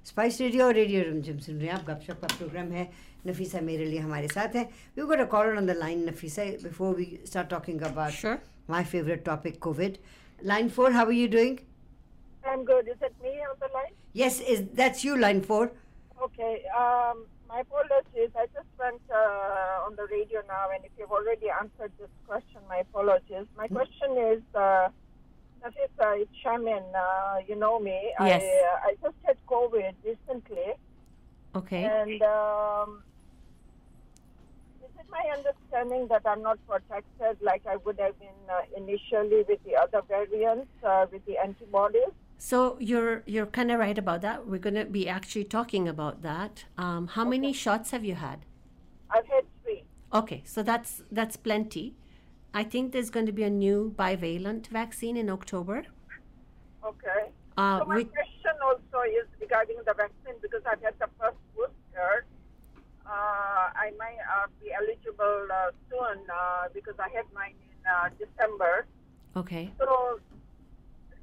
[0.05, 2.89] Spice radio और radio Rimjhim सुन रहे हैं आप गपशप का programme है
[3.27, 4.63] नफीसा मेराली हमारे साथ है
[4.97, 9.23] we got a caller on the line Nafisa before we start talking about my favourite
[9.25, 9.97] topic Covid
[10.51, 11.59] line 4 how are you doing
[12.45, 12.89] I'm good.
[12.89, 13.93] Is it me on the line?
[14.13, 15.71] yes is that's you line 4
[16.23, 16.63] Okay.
[16.79, 18.31] Um, my apologies.
[18.35, 22.59] I just went uh, on the radio now, and if you've already answered this question,
[22.69, 23.45] my apologies.
[23.57, 24.87] My question is, uh,
[25.61, 26.83] Nafisa, it's Shaman.
[26.95, 27.99] Uh, you know me.
[28.21, 28.41] Yes.
[28.41, 30.67] I, uh, I just had COVID recently,
[31.55, 31.83] Okay.
[31.83, 33.03] and um,
[35.03, 39.43] is it my understanding that I'm not protected like I would have been uh, initially
[39.47, 42.13] with the other variants uh, with the antibodies?
[42.37, 44.47] So you're you're kind of right about that.
[44.47, 46.65] We're going to be actually talking about that.
[46.77, 48.45] Um, how many shots have you had?
[49.09, 49.83] I've had three.
[50.13, 51.95] Okay, so that's that's plenty.
[52.53, 55.85] I think there's going to be a new bivalent vaccine in October.
[56.85, 57.31] Okay.
[57.57, 61.37] Uh, so my we- question also is regarding the vaccine because I've had the first
[61.55, 62.25] booster.
[63.05, 64.71] Uh, I might uh, be
[65.05, 68.85] eligible uh, soon uh, because I had mine in uh, December.
[69.35, 69.71] Okay.
[69.79, 70.19] So,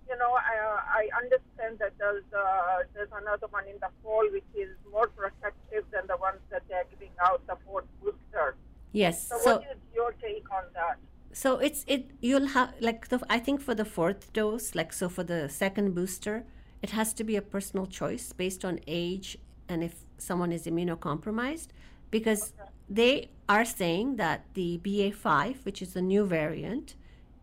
[0.09, 4.27] you know, I, uh, I understand that there's uh, there's another one in the fall
[4.33, 8.57] which is more protective than the ones that they're giving out the fourth booster.
[8.93, 9.29] Yes.
[9.29, 10.99] So, So what is your take on that?
[11.33, 15.09] so it's it you'll have like the I think for the fourth dose, like so
[15.09, 16.45] for the second booster,
[16.83, 19.39] it has to be a personal choice based on age
[19.69, 21.69] and if someone is immunocompromised
[22.11, 22.53] because
[22.91, 26.97] they are saying that the BA5, which is a new variant,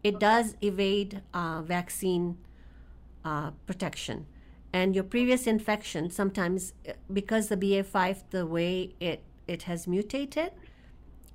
[0.03, 2.37] it does evade uh, vaccine
[3.25, 4.27] uh, protection.
[4.73, 10.51] And your previous infection, sometimes uh, because the BA5, the way it, it has mutated,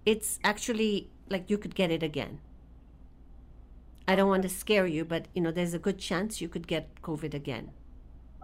[0.05, 2.39] it's actually like you could get it again.
[4.07, 6.67] I don't want to scare you, but you know, there's a good chance you could
[6.67, 7.71] get COVID again.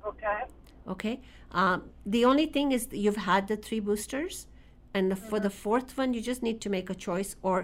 [0.07, 0.43] Okay.
[0.87, 1.21] Okay.
[1.53, 4.47] Um, the only thing is that you've had the three boosters,
[4.99, 7.57] and for the fourth one, you just need to make a choice or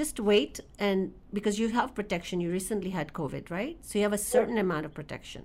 [0.00, 0.60] just wait.
[0.78, 3.76] And because you have protection, you recently had COVID, right?
[3.88, 5.42] So you have a certain amount of protection,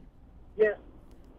[0.57, 0.77] Yes.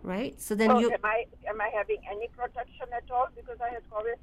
[0.03, 0.35] right?
[0.47, 1.19] So then you am I
[1.53, 4.19] am I having any protection at all because I had COVID?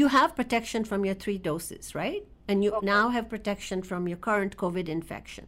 [0.00, 2.24] you have protection from your three doses, right?
[2.48, 5.46] And you now have protection from your current COVID infection.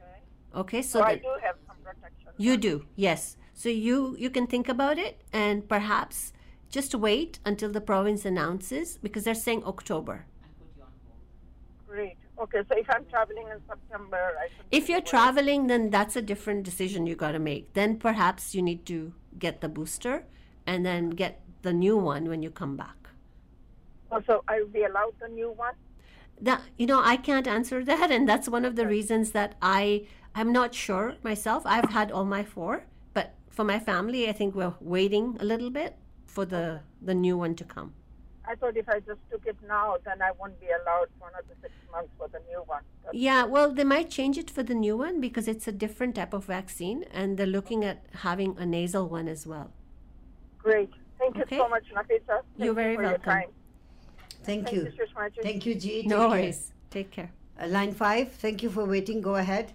[0.00, 0.60] Okay.
[0.60, 2.30] Okay, so So I do have some protection.
[2.46, 2.74] You do,
[3.06, 3.36] yes.
[3.54, 6.32] So you you can think about it and perhaps
[6.70, 10.26] just wait until the province announces because they're saying October.
[11.86, 12.16] Great.
[12.38, 14.32] Okay, so if I'm traveling in September.
[14.70, 17.72] If you're traveling, then that's a different decision you got to make.
[17.72, 20.24] Then perhaps you need to get the booster
[20.66, 23.08] and then get the new one when you come back.
[24.10, 25.74] Oh, also, I will be allowed the new one.
[26.40, 30.06] That you know, I can't answer that, and that's one of the reasons that I
[30.34, 31.64] I'm not sure myself.
[31.66, 35.70] I've had all my four, but for my family, I think we're waiting a little
[35.70, 35.96] bit
[36.38, 36.64] for the
[37.10, 37.88] the new one to come.
[38.50, 41.54] I thought if I just took it now, then I won't be allowed for another
[41.62, 42.84] six months for the new one.
[43.04, 46.14] That's Yeah, well, they might change it for the new one because it's a different
[46.20, 49.68] type of vaccine, and they're looking at having a nasal one as well.
[50.68, 50.94] great.
[51.18, 51.58] Thank you Okay.
[51.62, 52.36] so much, Nafisa.
[52.38, 53.30] Thank You're you very for welcome.
[53.30, 53.50] Your time.
[54.48, 54.82] Thank Thank you.
[54.82, 55.86] you, Thank you, G.
[55.92, 56.28] No Take care.
[56.34, 56.60] worries.
[56.96, 57.30] Take care.
[57.60, 59.20] Uh, line five, thank you for waiting.
[59.30, 59.72] Go ahead.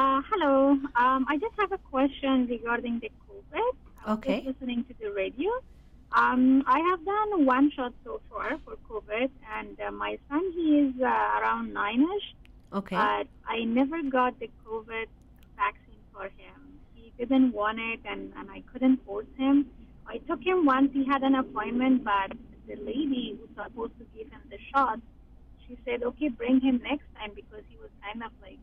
[0.00, 0.56] Uh, hello.
[1.04, 3.72] Um, I just have a question regarding the COVID.
[4.04, 4.38] I'm Okay.
[4.50, 5.50] Listening to the radio.
[6.14, 10.80] Um, I have done one shot so far for COVID, and uh, my son he
[10.80, 12.34] is uh, around nine-ish,
[12.72, 12.96] Okay.
[12.96, 15.06] but I never got the COVID
[15.56, 16.58] vaccine for him.
[16.94, 19.66] He didn't want it, and, and I couldn't force him.
[20.06, 20.90] I took him once.
[20.92, 22.36] He had an appointment, but
[22.68, 25.00] the lady who's supposed to give him the shot,
[25.66, 28.58] she said, "Okay, bring him next time," because he was kind of like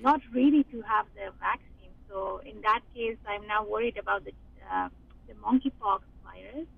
[0.00, 1.90] not ready to have the vaccine.
[2.08, 4.32] So in that case, I'm now worried about the
[4.72, 4.88] uh,
[5.26, 6.00] the monkeypox
[6.36, 6.68] virus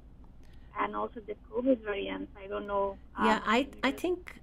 [0.80, 2.32] and also the COVID variants.
[2.42, 2.96] I don't know.
[3.22, 4.40] yeah, um, I I think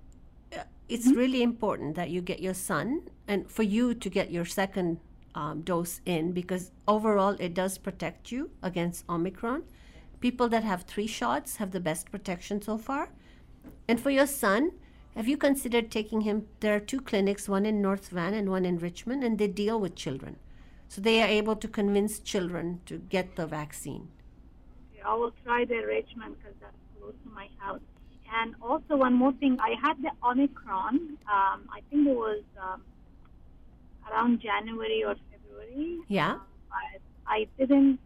[0.53, 4.45] uh, it's really important that you get your son and for you to get your
[4.45, 4.99] second
[5.33, 9.63] um, dose in because overall it does protect you against Omicron.
[10.19, 13.09] People that have three shots have the best protection so far.
[13.87, 14.71] And for your son,
[15.15, 16.47] have you considered taking him?
[16.59, 19.79] There are two clinics, one in North Van and one in Richmond, and they deal
[19.79, 20.37] with children.
[20.87, 24.09] So they are able to convince children to get the vaccine.
[25.05, 27.81] I will try the Richmond because that's close to my house.
[28.41, 30.95] And also one more thing, I had the Omicron.
[31.31, 32.81] Um, I think it was um,
[34.11, 35.99] around January or February.
[36.07, 36.35] Yeah?
[36.69, 37.99] But I didn't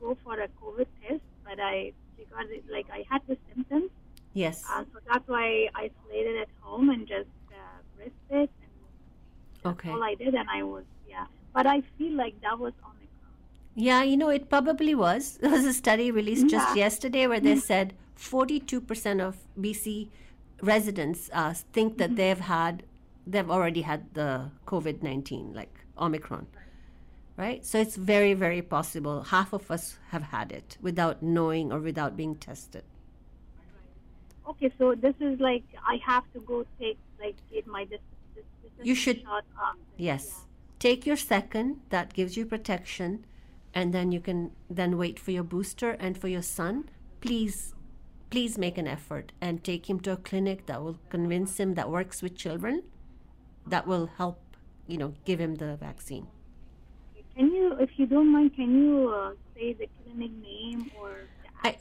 [0.00, 3.90] go for a COVID test, but I because it, like I had the symptoms,
[4.32, 4.64] Yes.
[4.70, 8.48] uh, so that's why I isolated at home and just uh, rested.
[8.62, 9.90] And Okay.
[9.90, 11.26] all I did, and I was yeah.
[11.52, 13.03] But I feel like that was Omicron.
[13.74, 15.38] Yeah, you know, it probably was.
[15.40, 16.84] There was a study released just Yeah.
[16.84, 20.08] yesterday where they said 42% of BC
[20.62, 22.84] residents uh, think that they've had,
[23.26, 26.46] they've already had the COVID 19, like Omicron.
[27.36, 27.66] Right?
[27.66, 32.16] So it's very, very possible half of us have had it without knowing or without
[32.16, 32.84] being tested.
[34.46, 37.86] Okay, so this is like I have to go take like get my
[38.82, 39.80] You should- shot after.
[39.96, 40.42] Yes.
[40.78, 43.24] Take your second, that gives you protection,
[43.74, 45.90] and then you can then wait for your booster.
[45.92, 46.88] And for your son,
[47.20, 47.74] please,
[48.30, 51.90] please make an effort and take him to a clinic that will convince him that
[51.90, 52.82] works with children,
[53.66, 54.38] that will help,
[54.86, 56.26] you know, give him the vaccine.
[57.36, 61.28] Can you, if you don't mind, can you uh, say the clinic name or?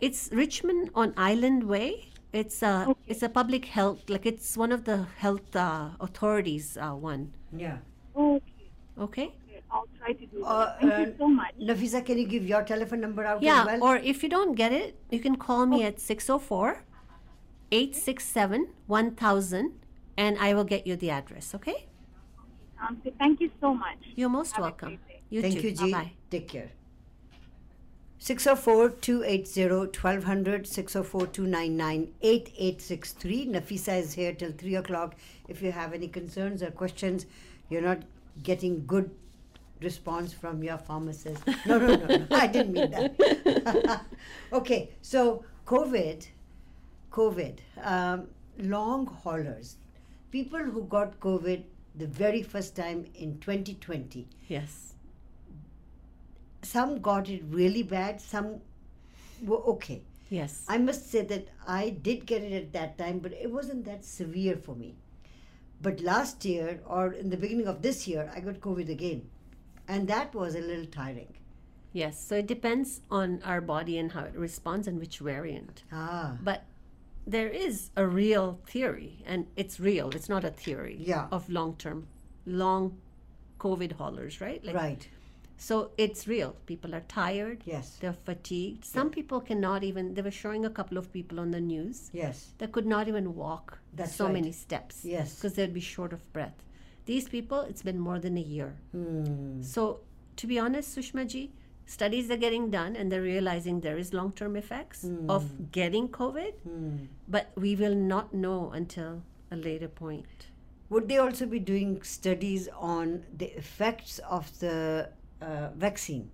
[0.01, 2.10] It's Richmond on Island Way.
[2.32, 3.01] It's a Okay.
[3.08, 7.34] it's a public health like it's one of the health uh, authorities uh, one.
[7.56, 7.77] Yeah.
[8.15, 9.32] okay, Okay.
[9.73, 10.45] Okay, I'll try to do that.
[10.45, 11.53] Uh, Thank uh, you so much.
[11.59, 13.83] Nafisa, can you give your telephone number out Yeah, as well?
[13.83, 16.83] or if you don't get it, you can call me at 604
[17.71, 19.73] 867 1000
[20.17, 21.88] and I will get you the address, okay?
[22.81, 23.97] Um, so thank you so much.
[24.15, 24.99] You're most Have welcome.
[25.29, 25.69] You Thank too.
[25.69, 25.91] you, G.
[25.91, 26.12] Bye-bye.
[26.29, 26.69] Take care.
[28.19, 30.67] 604-280-1200,
[32.21, 33.49] 604-299-8863.
[33.49, 35.15] Nafisa is here till 3 o'clock.
[35.47, 37.25] If you have any concerns or questions,
[37.69, 37.99] you're not
[38.43, 39.09] getting good
[39.84, 41.46] response from your pharmacist.
[41.65, 42.28] No, no, no, no.
[42.32, 44.06] I didn't mean that.
[44.54, 46.26] okay, so COVID,
[47.12, 48.28] COVID, um,
[48.60, 49.78] long haulers,
[50.32, 51.63] people who got COVID
[51.96, 54.96] the very first time in 2020 Yes.
[56.63, 58.62] some got it really bad some
[59.43, 60.65] were okay Yes.
[60.67, 64.04] i must say that i did get it at that time but it wasn't that
[64.04, 64.96] severe for me
[65.82, 69.22] but last year or in the beginning of this year i got covid again
[69.88, 71.34] and that was a little tiring
[71.93, 72.19] yes.
[72.28, 75.84] So it depends on our body and how it responds and which variant.
[75.91, 76.63] ah But
[77.26, 80.10] there is a real theory, and it's real.
[80.10, 80.98] It's not a theory.
[81.00, 81.28] Yeah.
[81.32, 82.08] Of long term,
[82.46, 82.98] long
[83.60, 84.63] COVID haulers, right?
[84.65, 85.08] Like, right
[85.58, 86.56] So it's real.
[86.65, 87.62] People are tired.
[87.65, 88.84] yes They're fatigued.
[88.84, 90.13] Some people cannot even.
[90.15, 93.36] They were showing a couple of people on the news yes that could not even
[93.36, 94.34] walk That's so right.
[94.34, 95.06] many steps.
[95.06, 95.36] Yes.
[95.36, 96.58] Because they'd be short of breath.
[97.06, 98.76] These people, it's been more than a year.
[98.92, 99.62] hmm.
[99.62, 100.00] So,
[100.38, 101.52] to be honest, Sushma ji,
[101.86, 106.54] studies are getting done and they're realizing there is long term effects of getting COVID,
[106.63, 106.96] Hmm.
[107.28, 110.50] but we will not know until a later point.
[110.89, 115.10] would they also be doing studies on the effects of the
[115.42, 116.30] uh, vaccine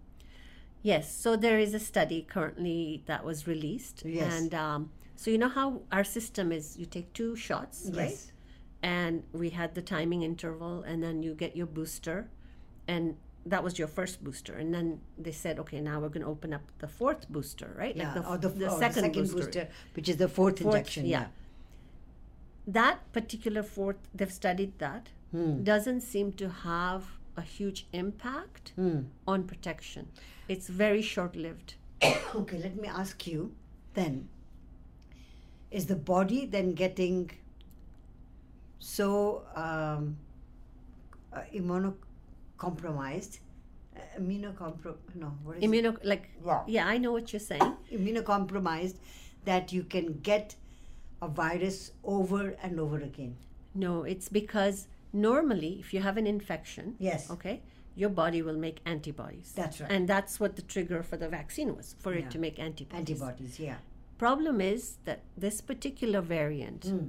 [0.82, 4.04] Yes, so there is a study currently that was released.
[4.06, 4.34] Yes.
[4.40, 8.18] And um, so, you know how our system is you take two shots, right?
[8.82, 12.30] And we had the timing interval, and then you get your booster.
[12.88, 16.28] And that was your first booster, and then they said, okay, now we're going to
[16.28, 17.96] open up the fourth booster, right?
[17.96, 19.68] Yeah, the, or the, the or second, the second booster.
[19.96, 21.06] which is the fourth, Fourth, injection.
[21.06, 21.28] yeah.
[22.68, 25.64] That particular fourth, they've studied that, Hmm.
[25.64, 27.06] doesn't seem to have
[27.38, 29.02] a huge impact Hmm.
[29.28, 30.08] on protection.
[30.48, 31.76] It's very short lived.
[32.36, 33.54] Okay, let me ask you
[33.94, 34.28] then
[35.72, 37.30] is the body then getting
[38.80, 40.18] so um,
[41.34, 43.40] uh, immunocompromised?
[43.96, 45.68] Uh, immunocompro no, what is it?
[45.70, 46.64] Immuno, like, Yeah.
[46.68, 47.76] yeah, I know what you're saying.
[47.92, 48.96] immunocompromised
[49.46, 50.56] that you can get
[51.22, 53.36] a virus over and over again.
[53.76, 57.30] No, it's because normally, if you have an infection, Yes.
[57.30, 57.62] okay,
[57.96, 59.52] your body will make antibodies.
[59.56, 59.92] That's right.
[59.92, 62.20] And that's what the trigger for the vaccine was, for Yeah.
[62.20, 63.10] it to make antibodies.
[63.22, 63.78] Antibodies, yeah.
[64.18, 67.08] Problem is that this particular variant Hmm.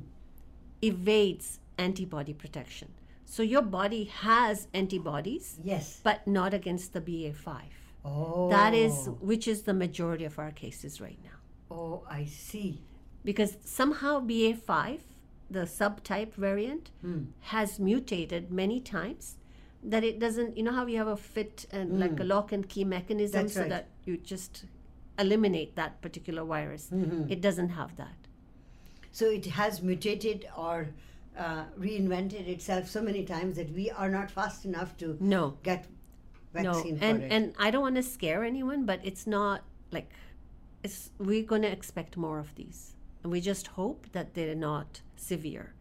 [0.83, 2.89] Evades antibody protection.
[3.25, 6.01] So your body has antibodies, Yes.
[6.03, 7.61] but not against the BA5.
[8.05, 8.49] Oh.
[8.51, 11.39] That is, which is the majority of our cases right now.
[11.71, 12.83] Oh, I see.
[13.23, 15.01] because somehow BA5,
[15.51, 17.25] the subtype variant, Hmm.
[17.41, 19.37] has mutated many times
[19.83, 22.67] that it doesn't, you know how you have a fit and like a lock and
[22.69, 23.43] key mechanism.
[23.43, 23.69] That's so right.
[23.69, 24.65] that you just
[25.19, 26.89] eliminate that particular virus.
[26.91, 27.31] Mm-hmm.
[27.31, 28.20] It doesn't have that.
[29.13, 30.89] So it has mutated or
[31.39, 35.57] uh, reinvented itself so many times that we are not fast enough to No.
[35.63, 35.87] get
[36.55, 36.73] No.
[36.75, 37.33] vaccine for And it.
[37.33, 40.11] and I don't want to scare anyone, but it's not like
[40.83, 42.95] it's we're going to expect more of these.
[43.23, 45.75] And we just hope that they're not severe.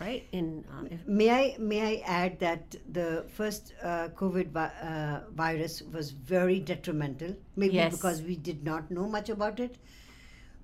[0.00, 0.26] Right?
[0.32, 5.82] In uh, May I may I add that the first uh, COVID vi- uh, virus
[5.82, 7.94] was very detrimental, maybe Yes.
[7.96, 9.78] because we did not know much about it.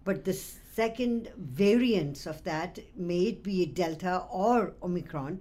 [0.05, 5.41] But the second variants of that, may it be Delta or Omicron,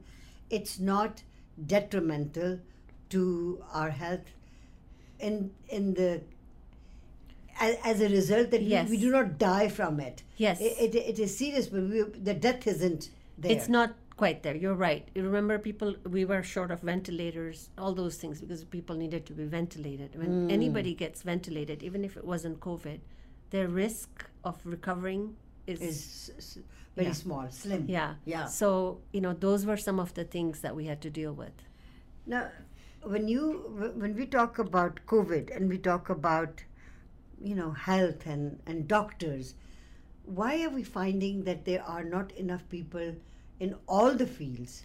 [0.50, 1.24] it's not
[1.66, 2.60] detrimental
[3.10, 4.28] to our health
[5.20, 6.22] in in the
[7.60, 8.90] as, as a result that we- Yes.
[8.90, 10.24] we, do not die from it.
[10.38, 10.60] Yes.
[10.62, 13.52] It, it, it is serious, but we, the death isn't there.
[13.52, 14.56] It's not quite there.
[14.56, 15.08] You're right.
[15.14, 19.34] You remember, people, we were short of ventilators, all those things, because people needed to
[19.34, 20.16] be ventilated.
[20.18, 20.50] When Hmm.
[20.50, 23.00] anybody gets ventilated, even if it wasn't COVID,
[23.52, 25.36] their risk of recovering
[25.68, 26.60] is, is
[26.96, 27.14] very Yeah.
[27.14, 27.86] small, slim.
[27.88, 28.16] yeah.
[28.26, 28.46] Yeah.
[28.48, 31.54] So you know, those were some of the things that we had to deal with.
[32.26, 32.50] Now,
[33.04, 36.64] when you when we talk about COVID and we talk about
[37.42, 39.54] you know health and and doctors,
[40.26, 43.16] why are we finding that there are not enough people
[43.60, 44.84] in all the fields?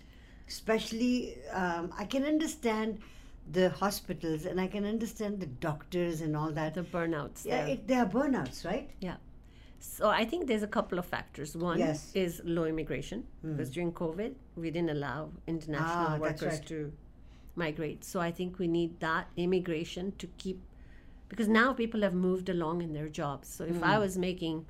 [0.48, 3.00] Especially, um, I can understand
[3.50, 6.74] the hospitals and I can understand the doctors and all that.
[6.74, 7.44] The burnouts.
[7.44, 7.74] yeah, there.
[7.74, 8.90] it, they are burnouts, right?
[9.00, 9.16] Yeah.
[9.78, 11.56] So I think there's a couple of factors.
[11.56, 12.12] One Yes.
[12.12, 12.18] Hmm.
[12.18, 16.66] is low immigration because during COVID we didn't allow international Ah, workers right.
[16.66, 16.92] to
[17.54, 18.04] migrate.
[18.04, 20.60] So I think we need that immigration to keep
[21.28, 23.48] because now people have moved along in their jobs.
[23.48, 23.84] So if Hmm.
[23.84, 24.66] I was making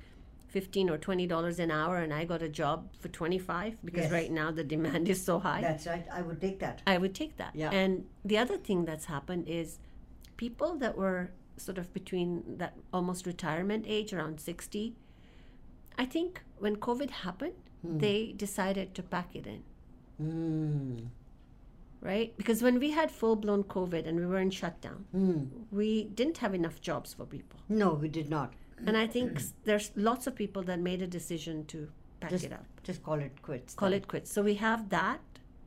[0.47, 4.11] 15 or 20 dollars an hour and I got a job for 25 because Yes.
[4.11, 5.61] right now the demand is so high.
[5.61, 6.05] That's right.
[6.11, 6.81] I would take that.
[6.87, 7.53] I would take that.
[7.55, 7.69] Yeah.
[7.71, 9.79] And the other thing that's happened is
[10.37, 14.95] people that were sort of between that almost retirement age, around 60,
[15.97, 17.97] I think when COVID happened, Hmm.
[17.97, 19.63] they decided to pack it in,
[20.21, 21.07] Mm.
[22.01, 22.35] right?
[22.37, 25.49] Because when we had full blown COVID and we were in shutdown, Mm.
[25.71, 27.59] we didn't have enough jobs for people.
[27.69, 28.53] No, we did not.
[28.85, 32.53] And I think there's lots of people that made a decision to pack Just, it
[32.53, 32.65] up.
[32.83, 33.73] just call it quits.
[33.73, 33.99] call then.
[33.99, 34.31] it quits.
[34.31, 35.19] So we have that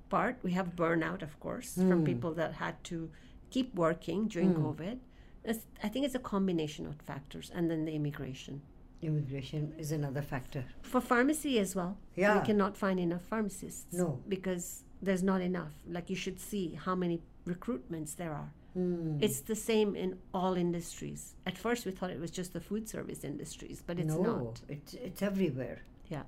[0.09, 0.39] part.
[0.43, 1.89] We have burnout, of course, Hmm.
[1.89, 3.11] from people that had to
[3.51, 4.99] keep working during COVID.
[5.45, 8.63] It's, I think it's a combination of factors, and then the immigration
[9.03, 10.63] Immigration is another factor.
[10.83, 11.97] for pharmacy as well.
[12.17, 12.39] Yeah.
[12.39, 13.93] we cannot find enough pharmacists.
[13.95, 14.21] No.
[14.29, 15.73] because there's not enough.
[15.89, 18.53] Like you should see how many recruitments there are.
[18.74, 19.18] Hmm.
[19.22, 21.36] It's the same in all industries.
[21.46, 24.62] At first, we thought it was just the food service industries, but it's no, not.
[24.68, 25.80] It's, it's everywhere.
[26.10, 26.24] Yeah.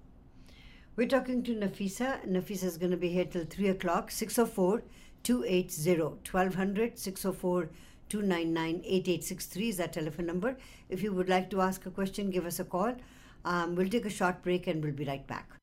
[0.96, 2.26] We're talking to Nafisa.
[2.28, 4.12] Nafisa is going to be here till 3 o'clock.
[4.12, 4.82] 604
[5.24, 7.70] 280 1200 604
[8.10, 10.56] 299 8863 is our telephone number.
[10.90, 12.96] If you would like to ask a question, give us a call.
[13.44, 15.58] Um, we'll take a short break and we'll be right back.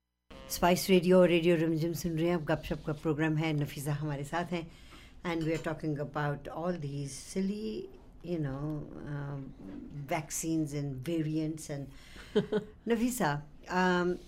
[0.51, 4.25] Spice radio और radio Rimjhim सुन रहे हैं अब गपशप का programme है नफीसा हमारे
[4.25, 4.67] साथ हैं
[5.24, 7.90] and we're talking about all these silly
[8.24, 9.54] you know um,
[10.08, 11.88] vaccines and variants and
[12.88, 14.20] Nafisa um,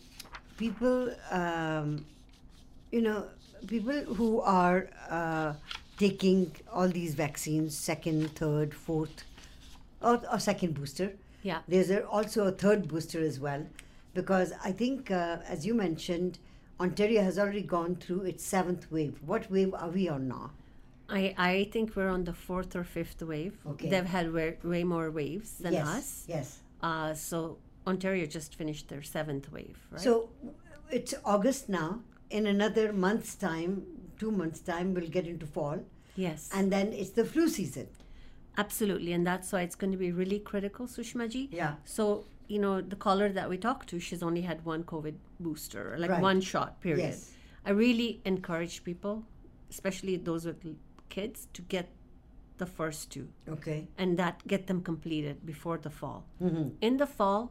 [0.57, 2.05] people um,
[2.91, 3.25] you know
[3.67, 5.53] people who are uh,
[5.97, 9.23] taking all these vaccines second third fourth
[10.01, 11.13] or, or second booster.
[11.43, 11.59] Yeah.
[11.67, 13.65] There's a, also a third booster as well
[14.13, 16.39] because I think uh, as you mentioned
[16.79, 19.19] Ontario has already gone through its seventh wave.
[19.23, 20.51] What wave are we on now?
[21.11, 23.57] I, I think we're on the fourth or fifth wave.
[23.71, 23.89] Okay.
[23.89, 25.87] They've had way, way more waves than yes.
[25.87, 26.25] us.
[26.27, 26.59] Yes.
[26.81, 30.01] Uh, so Ontario just finished their seventh wave, right?
[30.01, 30.29] So
[30.89, 31.99] it's August now.
[32.29, 33.83] In another month's time,
[34.19, 35.79] two months' time, we'll get into fall.
[36.15, 37.87] yes, And then it's the flu season.
[38.57, 41.49] absolutely, and that's why it's going to be really critical, Sushmaji.
[41.51, 41.75] Yeah.
[41.85, 45.95] So you know, the caller that we talked to, she's only had one COVID booster,
[45.97, 46.21] like Right.
[46.21, 46.81] one shot.
[46.81, 46.99] Period.
[46.99, 47.31] Yes.
[47.65, 49.23] I really encourage people,
[49.69, 50.59] especially those with
[51.15, 51.87] kids, to get
[52.61, 53.27] the first two.
[53.55, 53.79] Okay.
[53.97, 56.19] and that get them completed before the fall.
[56.41, 56.67] Mm-hmm.
[56.87, 57.43] In the fall,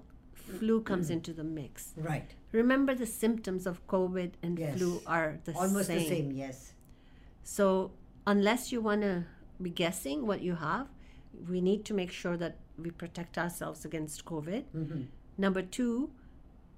[0.58, 1.92] flu comes into the mix.
[2.10, 2.30] Right.
[2.52, 4.78] Remember, the symptoms of COVID and Yes.
[4.78, 5.98] flu are the Almost same.
[5.98, 6.72] the same, yes.
[7.56, 7.66] So,
[8.26, 9.14] unless you want to
[9.66, 10.86] be guessing what you have,
[11.52, 12.54] we need to make sure that
[12.84, 14.62] we protect ourselves against COVID.
[14.76, 15.02] Mm-hmm.
[15.38, 16.10] Number two,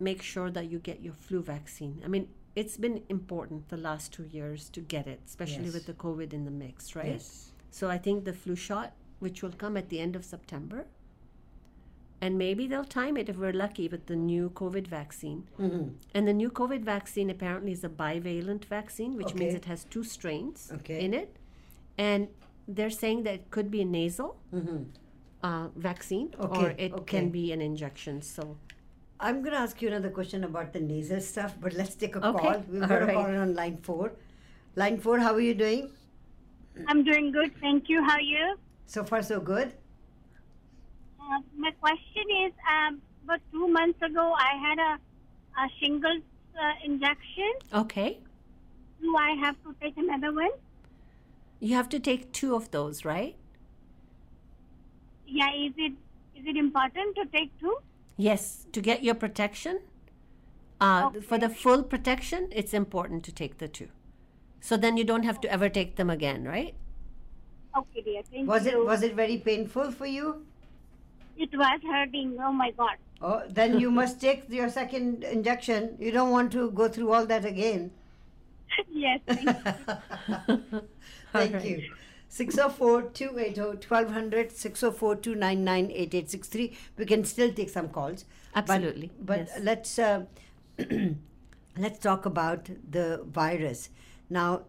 [0.00, 1.94] make sure that you get your flu vaccine.
[2.04, 5.74] I mean, it's been important the last two years to get it, especially Yes.
[5.74, 7.06] with the COVID in the mix, right?
[7.12, 7.52] Yes.
[7.70, 10.86] So I think the flu shot, which will come at the end of September,
[12.20, 15.48] and maybe they'll time it if we're lucky with the new COVID vaccine.
[15.58, 15.88] Mm-hmm.
[16.14, 20.04] And the new COVID vaccine apparently is a bivalent vaccine, which means it has two
[20.04, 21.04] strains Okay.
[21.04, 21.36] in it.
[21.98, 22.28] And
[22.68, 24.36] they're saying that it could be a nasal
[25.42, 26.78] uh, vaccine or Mm-hmm.
[26.78, 27.04] It okay.
[27.18, 28.22] can be an injection.
[28.22, 28.56] So,
[29.20, 32.26] I'm going to ask you another question about the nasal stuff, but let's take a
[32.26, 32.64] Okay, call.
[32.68, 33.14] We've all got a right.
[33.14, 34.12] caller on line four.
[34.74, 35.90] Line four, how are you doing?
[36.88, 38.02] I'm doing good, thank you.
[38.02, 38.56] How are you?
[38.86, 39.72] So far, so good.
[41.20, 44.98] Uh, my question is, um, about two months ago, I had a,
[45.62, 46.22] a shingles
[46.60, 47.52] uh, injection.
[47.74, 48.18] okay.
[49.00, 50.50] Do I have to take another one?
[51.58, 53.36] You have to take two of those, right?
[55.26, 55.92] Yeah, is it
[56.36, 57.76] is it important to take two?
[58.16, 59.80] Yes, to get your protection.
[60.80, 63.88] Uh, For the full protection, it's important to take the two.
[64.60, 66.74] So then you don't have to ever take them again, right?
[67.76, 68.22] Okay, dear.
[68.30, 68.72] Thank Was you.
[68.72, 70.44] it was it very painful for you?
[71.36, 72.36] It was hurting.
[72.40, 72.96] Oh my God.
[73.20, 75.96] Oh, then you must take your second injection.
[75.98, 77.90] You don't want to go through all that again.
[78.90, 79.20] yes.
[79.26, 79.54] Thank you.
[81.32, 81.64] Thank right.
[81.64, 81.82] you.
[82.32, 86.74] 604-280-1200, 604-299-8863.
[86.96, 88.24] We can still take some calls.
[88.54, 89.58] But- Absolutely, But, yes.
[89.62, 90.24] let's uh,
[91.78, 93.88] let's talk about the virus.
[94.30, 94.62] Now,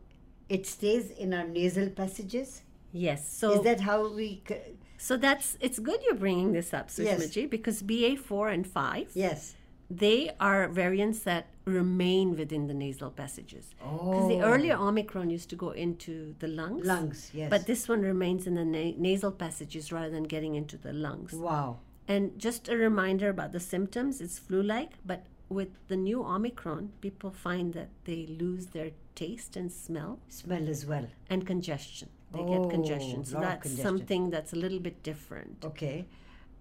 [0.49, 2.63] it stays in our nasal passages.
[2.91, 3.27] Yes.
[3.27, 4.41] So Is that how we?
[4.47, 4.55] c-
[4.97, 7.25] so that's it's good you're bringing this up, Yes.
[7.25, 9.55] Sushmaji, because BA4 and 5, Yes.
[9.89, 13.69] They are variants that remain within the nasal passages.
[13.79, 16.85] Because the earlier Omicron used to go into the lungs.
[16.85, 17.31] Lungs.
[17.33, 17.49] Yes.
[17.49, 21.33] But this one remains in the na- nasal passages rather than getting into the lungs.
[21.33, 21.79] wow.
[22.05, 26.91] And just a reminder about the symptoms it's flu like, but with the new Omicron,
[26.99, 31.07] people find that they lose their taste and smell Smell as well.
[31.29, 32.09] and congestion.
[32.33, 33.23] They Oh, get congestion.
[33.23, 33.83] So that's congestion.
[33.85, 35.63] something that's a little bit different.
[35.63, 36.05] Okay.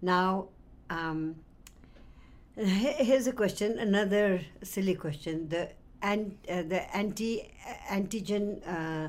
[0.00, 0.48] Now,
[0.90, 1.36] um,
[2.56, 3.78] here's a question.
[3.78, 5.48] Another silly question.
[5.48, 5.70] The
[6.02, 7.50] an, uh, the anti
[7.88, 9.08] antigen uh,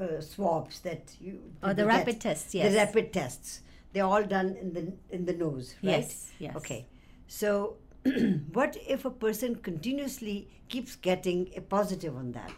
[0.00, 2.20] uh, swabs that you Oh, the people rapid get.
[2.20, 3.60] tests, The rapid tests.
[3.92, 5.90] They're all done in the in the nose, right?
[5.92, 6.56] Yes, yes.
[6.56, 6.86] Okay.
[7.26, 7.76] So,
[8.52, 12.52] what if a person continuously keeps getting a positive on that,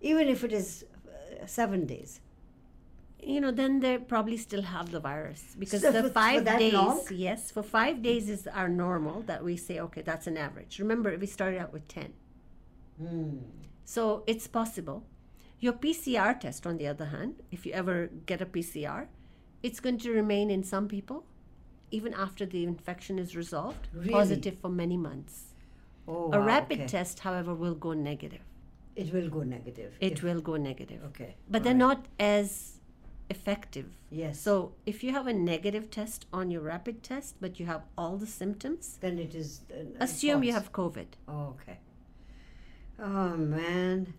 [0.00, 2.20] even if it is uh, seven days?
[3.32, 6.44] You know, then they probably still have the virus because So the for- for five
[6.44, 7.00] that days, long?
[7.10, 10.78] yes, for five days is our normal that we say, okay, that's an average.
[10.78, 12.12] Remember, we started out with 10.
[12.98, 13.38] Hmm.
[13.84, 15.02] So it's possible.
[15.58, 19.08] Your PCR test, on the other hand, if you ever get a PCR,
[19.62, 21.24] it's going to remain in some people,
[21.90, 24.10] even after the infection is resolved, Really?
[24.10, 25.54] positive for many months.
[26.06, 26.86] Oh, a wow, rapid okay.
[26.88, 28.42] test, however, will go negative.
[28.94, 29.94] It will go negative.
[30.00, 31.02] It will go negative.
[31.06, 31.34] Okay.
[31.50, 32.75] But they're not as
[33.46, 33.86] effective.
[34.10, 34.40] Yes.
[34.40, 38.16] So if you have a negative test on your rapid test, but you have all
[38.16, 39.60] the symptoms, then it is.
[39.70, 41.06] Uh, assume you have COVID.
[41.28, 41.78] Oh, okay.
[42.98, 44.14] Oh man.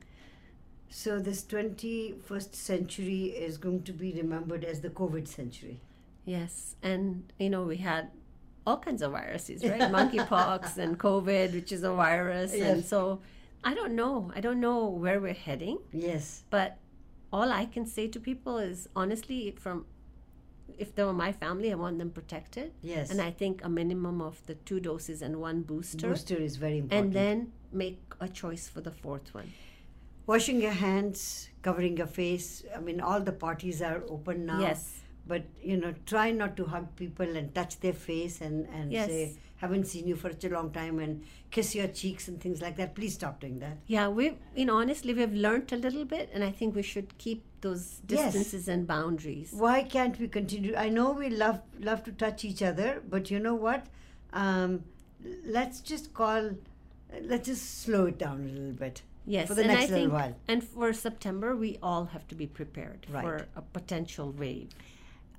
[0.90, 5.82] So this 21st century is going to be remembered as the COVID century.
[6.26, 8.10] Yes, and you know we had
[8.66, 9.82] all kinds of viruses, right?
[9.98, 12.70] Monkeypox and COVID, which is a virus, yes.
[12.70, 13.20] and so
[13.64, 14.32] I don't know.
[14.36, 16.44] I don't know where we're heading, Yes.
[16.50, 16.78] but
[17.32, 19.86] all I can say to people is honestly, from
[20.78, 22.74] if they were my family, I want them protected.
[22.82, 23.10] Yes.
[23.10, 26.78] and I think a minimum of the two doses and one booster, Booster is very
[26.80, 27.06] important.
[27.08, 29.52] and then make a choice for the fourth one.
[30.26, 32.64] washing your hands, covering your face.
[32.76, 34.60] I mean, all the parties are open now.
[34.60, 35.02] Yes.
[35.26, 39.08] But you know, try not to hug people and touch their face and and Yes.
[39.10, 42.62] say haven't seen you for such a long time and kiss your cheeks and things
[42.62, 42.94] like that.
[42.96, 43.78] Please stop doing that.
[43.88, 47.18] Yeah, we you know honestly we've learned a little bit, and I think we should
[47.18, 48.34] keep those Yes.
[48.34, 49.52] distances and boundaries.
[49.54, 50.76] Why can't we continue?
[50.76, 53.88] I know we love love to touch each other, but you know what?
[54.34, 54.84] Um,
[55.46, 56.52] let's just call.
[57.22, 59.02] Let's just slow it down a little bit.
[59.26, 60.36] Yes, for the and next I little think, while.
[60.48, 63.24] and for September we all have to be prepared Right.
[63.24, 64.70] for a potential wave.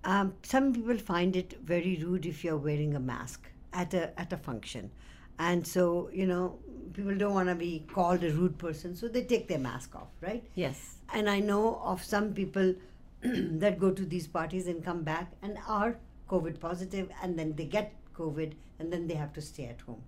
[0.04, 4.32] Um, some people find it very rude if you're wearing a mask at a at
[4.32, 4.90] a function,
[5.38, 6.58] and so you know
[6.92, 10.08] people don't want to be called a rude person, so they take their mask off,
[10.20, 10.44] right?
[10.54, 10.96] Yes.
[11.12, 12.74] And I know of some people
[13.22, 15.98] that go to these parties and come back and are
[16.28, 20.02] COVID positive, and then they get COVID, and then they have to stay at home.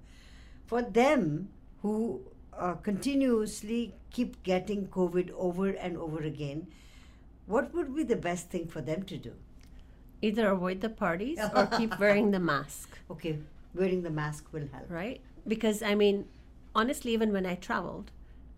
[0.67, 1.49] For them
[1.83, 2.21] who
[2.53, 6.67] uh, continuously keep getting COVID over and over again,
[7.47, 9.33] what would be the best thing for them to do?
[10.23, 13.39] Either avoid the parties or keep wearing the mask, Okay,
[13.75, 14.91] wearing the mask will help.
[14.91, 15.21] right?
[15.47, 16.27] Because I mean,
[16.75, 18.11] honestly, even when I traveled,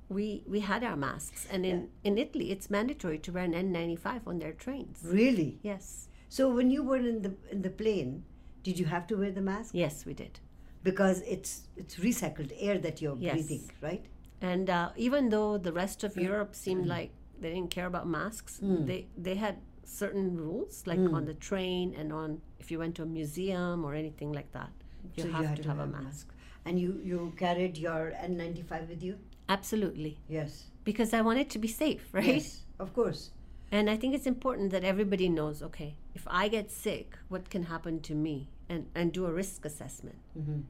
[0.09, 4.27] we we had our masks, and in in Italy, it's mandatory to wear an N95
[4.27, 4.99] on their trains.
[5.05, 5.59] Really?
[5.63, 6.09] Yes.
[6.29, 8.25] So when you were in the in the plane,
[8.63, 9.71] did you have to wear the mask?
[9.75, 10.41] Yes, we did.
[10.83, 13.35] Because it's it's recycled air that you're Yes.
[13.35, 14.05] breathing, right?
[14.41, 17.11] And uh, even though the rest of Europe seemed like
[17.41, 19.57] they didn't care about masks, they they had
[19.93, 21.24] certain rules, like on hmm.
[21.24, 24.70] the train and on if you went to a museum or anything like that,
[25.14, 26.32] you So have had to have a mask.
[26.64, 29.18] And you you carried your N95 with you?
[29.49, 30.70] Absolutely, Yes.
[30.84, 32.43] because I want it to be safe, right?
[32.43, 33.30] Yes, of course.
[33.70, 35.62] And I think it's important that everybody knows.
[35.62, 39.64] Okay, if I get sick, what can happen to me, and and do a risk
[39.64, 40.18] assessment.
[40.38, 40.61] Mm-hmm.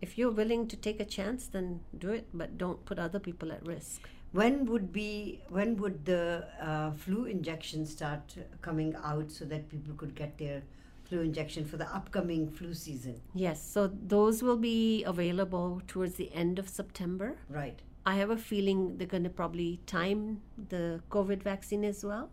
[0.00, 3.52] If you're willing to take a chance, then do it, but don't put other people
[3.52, 4.08] at risk.
[4.36, 9.94] When would be when would the uh, flu injection start coming out so that people
[9.94, 10.62] could get their
[11.04, 13.22] flu injection for the upcoming flu season?
[13.34, 17.36] Yes, so those will be available towards the end of September.
[17.48, 17.80] Right.
[18.04, 22.28] I have a feeling they're going to probably time the COVID vaccine as well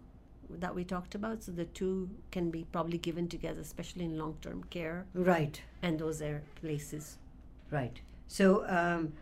[0.50, 4.66] that we talked about, so the two can be probably given together, especially in long-term
[4.66, 5.62] care Right.
[5.82, 7.18] and those are places.
[7.72, 8.02] Right.
[8.28, 9.14] So um,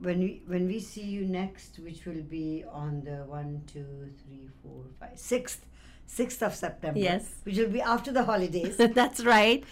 [0.00, 4.48] when we when we see you next, which will be on the one, two, three,
[4.62, 5.66] four, five, sixth,
[6.06, 6.98] sixth of September.
[6.98, 7.34] Yes.
[7.44, 8.76] Which will be after the holidays.
[9.00, 9.64] That's right.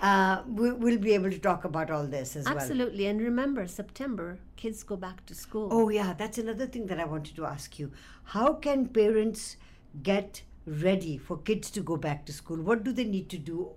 [0.00, 2.54] uh, we, we'll be able to talk about all this as well.
[2.56, 3.06] Absolutely.
[3.06, 5.68] And remember, September, kids go back to school.
[5.72, 7.90] Oh yeah, that's another thing that I wanted to ask you.
[8.24, 9.56] How can parents
[10.02, 12.58] get ready for kids to go back to school?
[12.62, 13.70] What do they need to do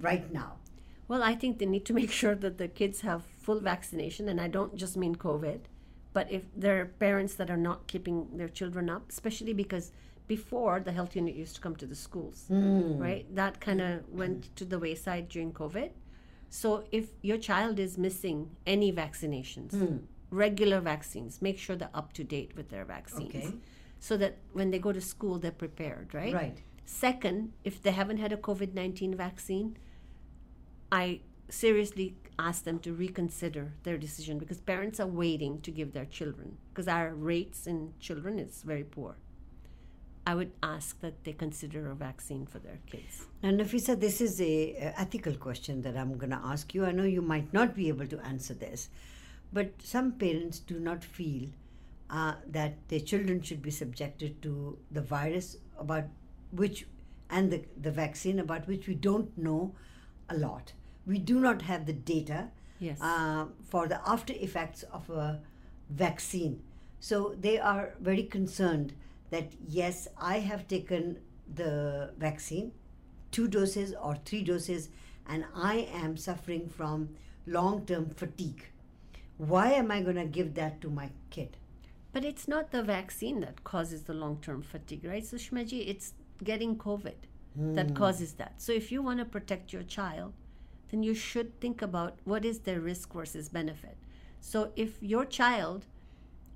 [0.00, 0.57] right now?
[1.08, 4.40] Well, I think they need to make sure that the kids have full vaccination, and
[4.40, 5.60] I don't just mean COVID,
[6.12, 9.92] but if there are parents that are not keeping their children up, especially because
[10.26, 13.00] before the health unit used to come to the schools, mm.
[13.00, 13.24] right?
[13.34, 15.90] That kind of went to the wayside during COVID.
[16.50, 20.00] So if your child is missing any vaccinations, mm.
[20.30, 23.34] regular vaccines, make sure they're up to date with their vaccines.
[23.34, 23.54] Okay.
[24.00, 26.34] So that when they go to school, they're prepared, right?
[26.34, 26.58] Right.
[26.84, 29.76] Second, if they haven't had a COVID 19 vaccine,
[30.90, 36.04] I seriously ask them to reconsider their decision because parents are waiting to give their
[36.04, 39.16] children because our rates in children is very poor.
[40.26, 43.24] I would ask that they consider a vaccine for their kids.
[43.42, 46.84] Now, Nafisa, this is a, ethical question that I'm going to ask you.
[46.84, 48.90] I know you might not be able to answer this,
[49.54, 51.48] but some parents do not feel
[52.10, 56.04] uh, that their children should be subjected to the virus about
[56.52, 56.86] which
[57.30, 59.74] and the, the vaccine about which we don't know
[60.28, 60.72] a lot.
[61.08, 62.48] We do not have the data
[62.80, 63.00] Yes.
[63.00, 65.40] uh, for the after effects of a
[65.90, 66.62] vaccine.
[67.00, 68.92] So they are very concerned
[69.30, 71.18] that yes, I have taken
[71.52, 72.70] the vaccine,
[73.32, 74.90] two doses or three doses,
[75.26, 77.08] and I am suffering from
[77.46, 78.66] long term fatigue.
[79.38, 81.56] Why am I going to give that to my kid?
[82.12, 85.88] But it's not the vaccine that causes the long term fatigue, right, Sushmaji?
[85.88, 87.14] It's getting COVID
[87.56, 88.54] that causes that.
[88.62, 90.32] So if you want to protect your child,
[90.90, 93.96] then you should think about what is their risk versus benefit.
[94.40, 95.86] So if your child,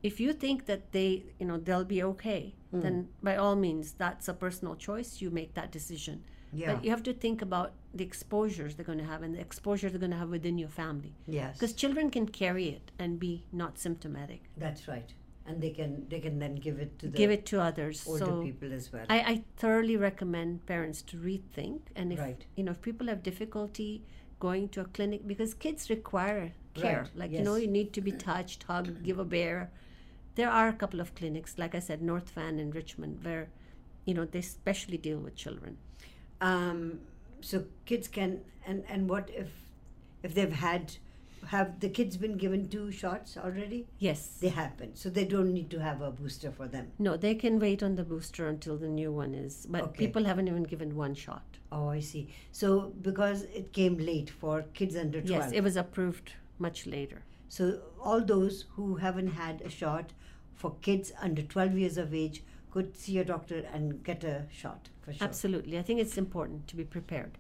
[0.03, 2.81] if you think that they, you know, they'll be okay, hmm.
[2.81, 5.21] then by all means, that's a personal choice.
[5.21, 6.25] You make that decision.
[6.55, 6.75] Yeah.
[6.75, 9.89] But you have to think about the exposures they're going to have and the exposure
[9.91, 11.15] they're going to have within your family.
[11.27, 14.43] Yes, Because children can carry it and be not symptomatic.
[14.59, 15.15] that's right,
[15.47, 18.05] and they can they can then give it to the give it to others.
[18.07, 19.07] older so people as well.
[19.09, 22.45] I, I thoroughly recommend parents to rethink and if Right.
[22.57, 24.05] you know if people have difficulty
[24.45, 27.03] going to a clinic because kids require care.
[27.03, 29.71] Right, Like you know, you need to be touched, hugged, give a bear.
[30.41, 33.45] There are a couple of clinics, like I said, North Van and Richmond, where
[34.07, 35.77] you know they specially deal with children.
[36.51, 36.81] um,
[37.41, 39.51] so kids can and and what if
[40.23, 40.97] if they've had,
[41.49, 43.87] have the kids been given two shots already?
[43.99, 44.39] Yes.
[44.41, 46.93] They have been, so they don't need to have a booster for them.
[46.99, 49.67] No, they can wait on the booster until the new one is.
[49.69, 50.07] But Okay.
[50.07, 51.59] people haven't even given one shot.
[51.71, 52.29] Oh, I see.
[52.53, 55.31] So because it came late for kids under 12.
[55.31, 57.23] Yes, it was approved much later.
[57.49, 60.13] So all those who haven't had a shot
[60.55, 64.89] for kids under 12 years of age could see a doctor and get a shot
[65.03, 65.27] for sure.
[65.27, 65.79] Absolutely.
[65.79, 67.37] I think it's important to be prepared.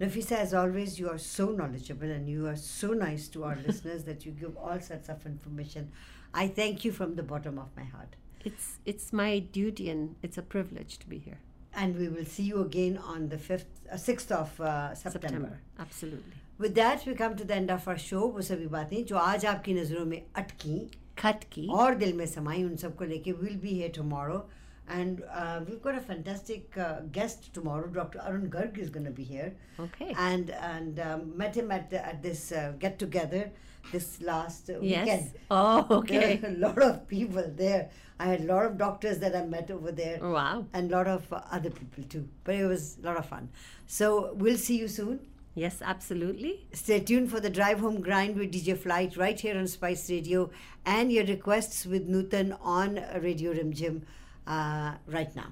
[0.00, 4.04] Nafisa, as always, you are so knowledgeable and you are so nice to our listeners
[4.04, 5.90] that you give all sorts of information.
[6.32, 8.16] I thank you from the bottom of my heart.
[8.44, 11.38] It's it's my duty and it's a privilege to be here.
[11.74, 15.60] And we will see you again on the 5th, uh, 6th of uh, September.
[15.78, 16.38] Absolutely.
[16.58, 18.22] With that, we come to the end of our show.
[18.32, 20.78] वो सभी बातें जो आज आपकी नज़रों में अटकी
[21.16, 21.68] Katki.
[21.68, 24.42] और दिल में समाई उन सबको लेके we'll be here tomorrow
[24.87, 29.11] and uh, we've got a fantastic uh, guest tomorrow dr arun garg is going to
[29.11, 30.13] be here Okay.
[30.17, 33.51] and and um, met him at, the, at this uh, get together
[33.91, 35.05] this last uh, yes.
[35.07, 36.39] weekend Oh, okay.
[36.47, 39.91] a lot of people there i had a lot of doctors that i met over
[39.91, 40.65] there Wow.
[40.73, 43.49] and a lot of uh, other people too but it was a lot of fun
[43.87, 45.19] so we'll see you soon
[45.57, 46.67] Yes, absolutely.
[46.73, 50.49] Stay tuned for the Drive Home Grind with DJ Flight right here on Spice Radio
[50.85, 54.01] and your requests with Nutan on Radio Rimjhim
[54.47, 55.51] uh, right now.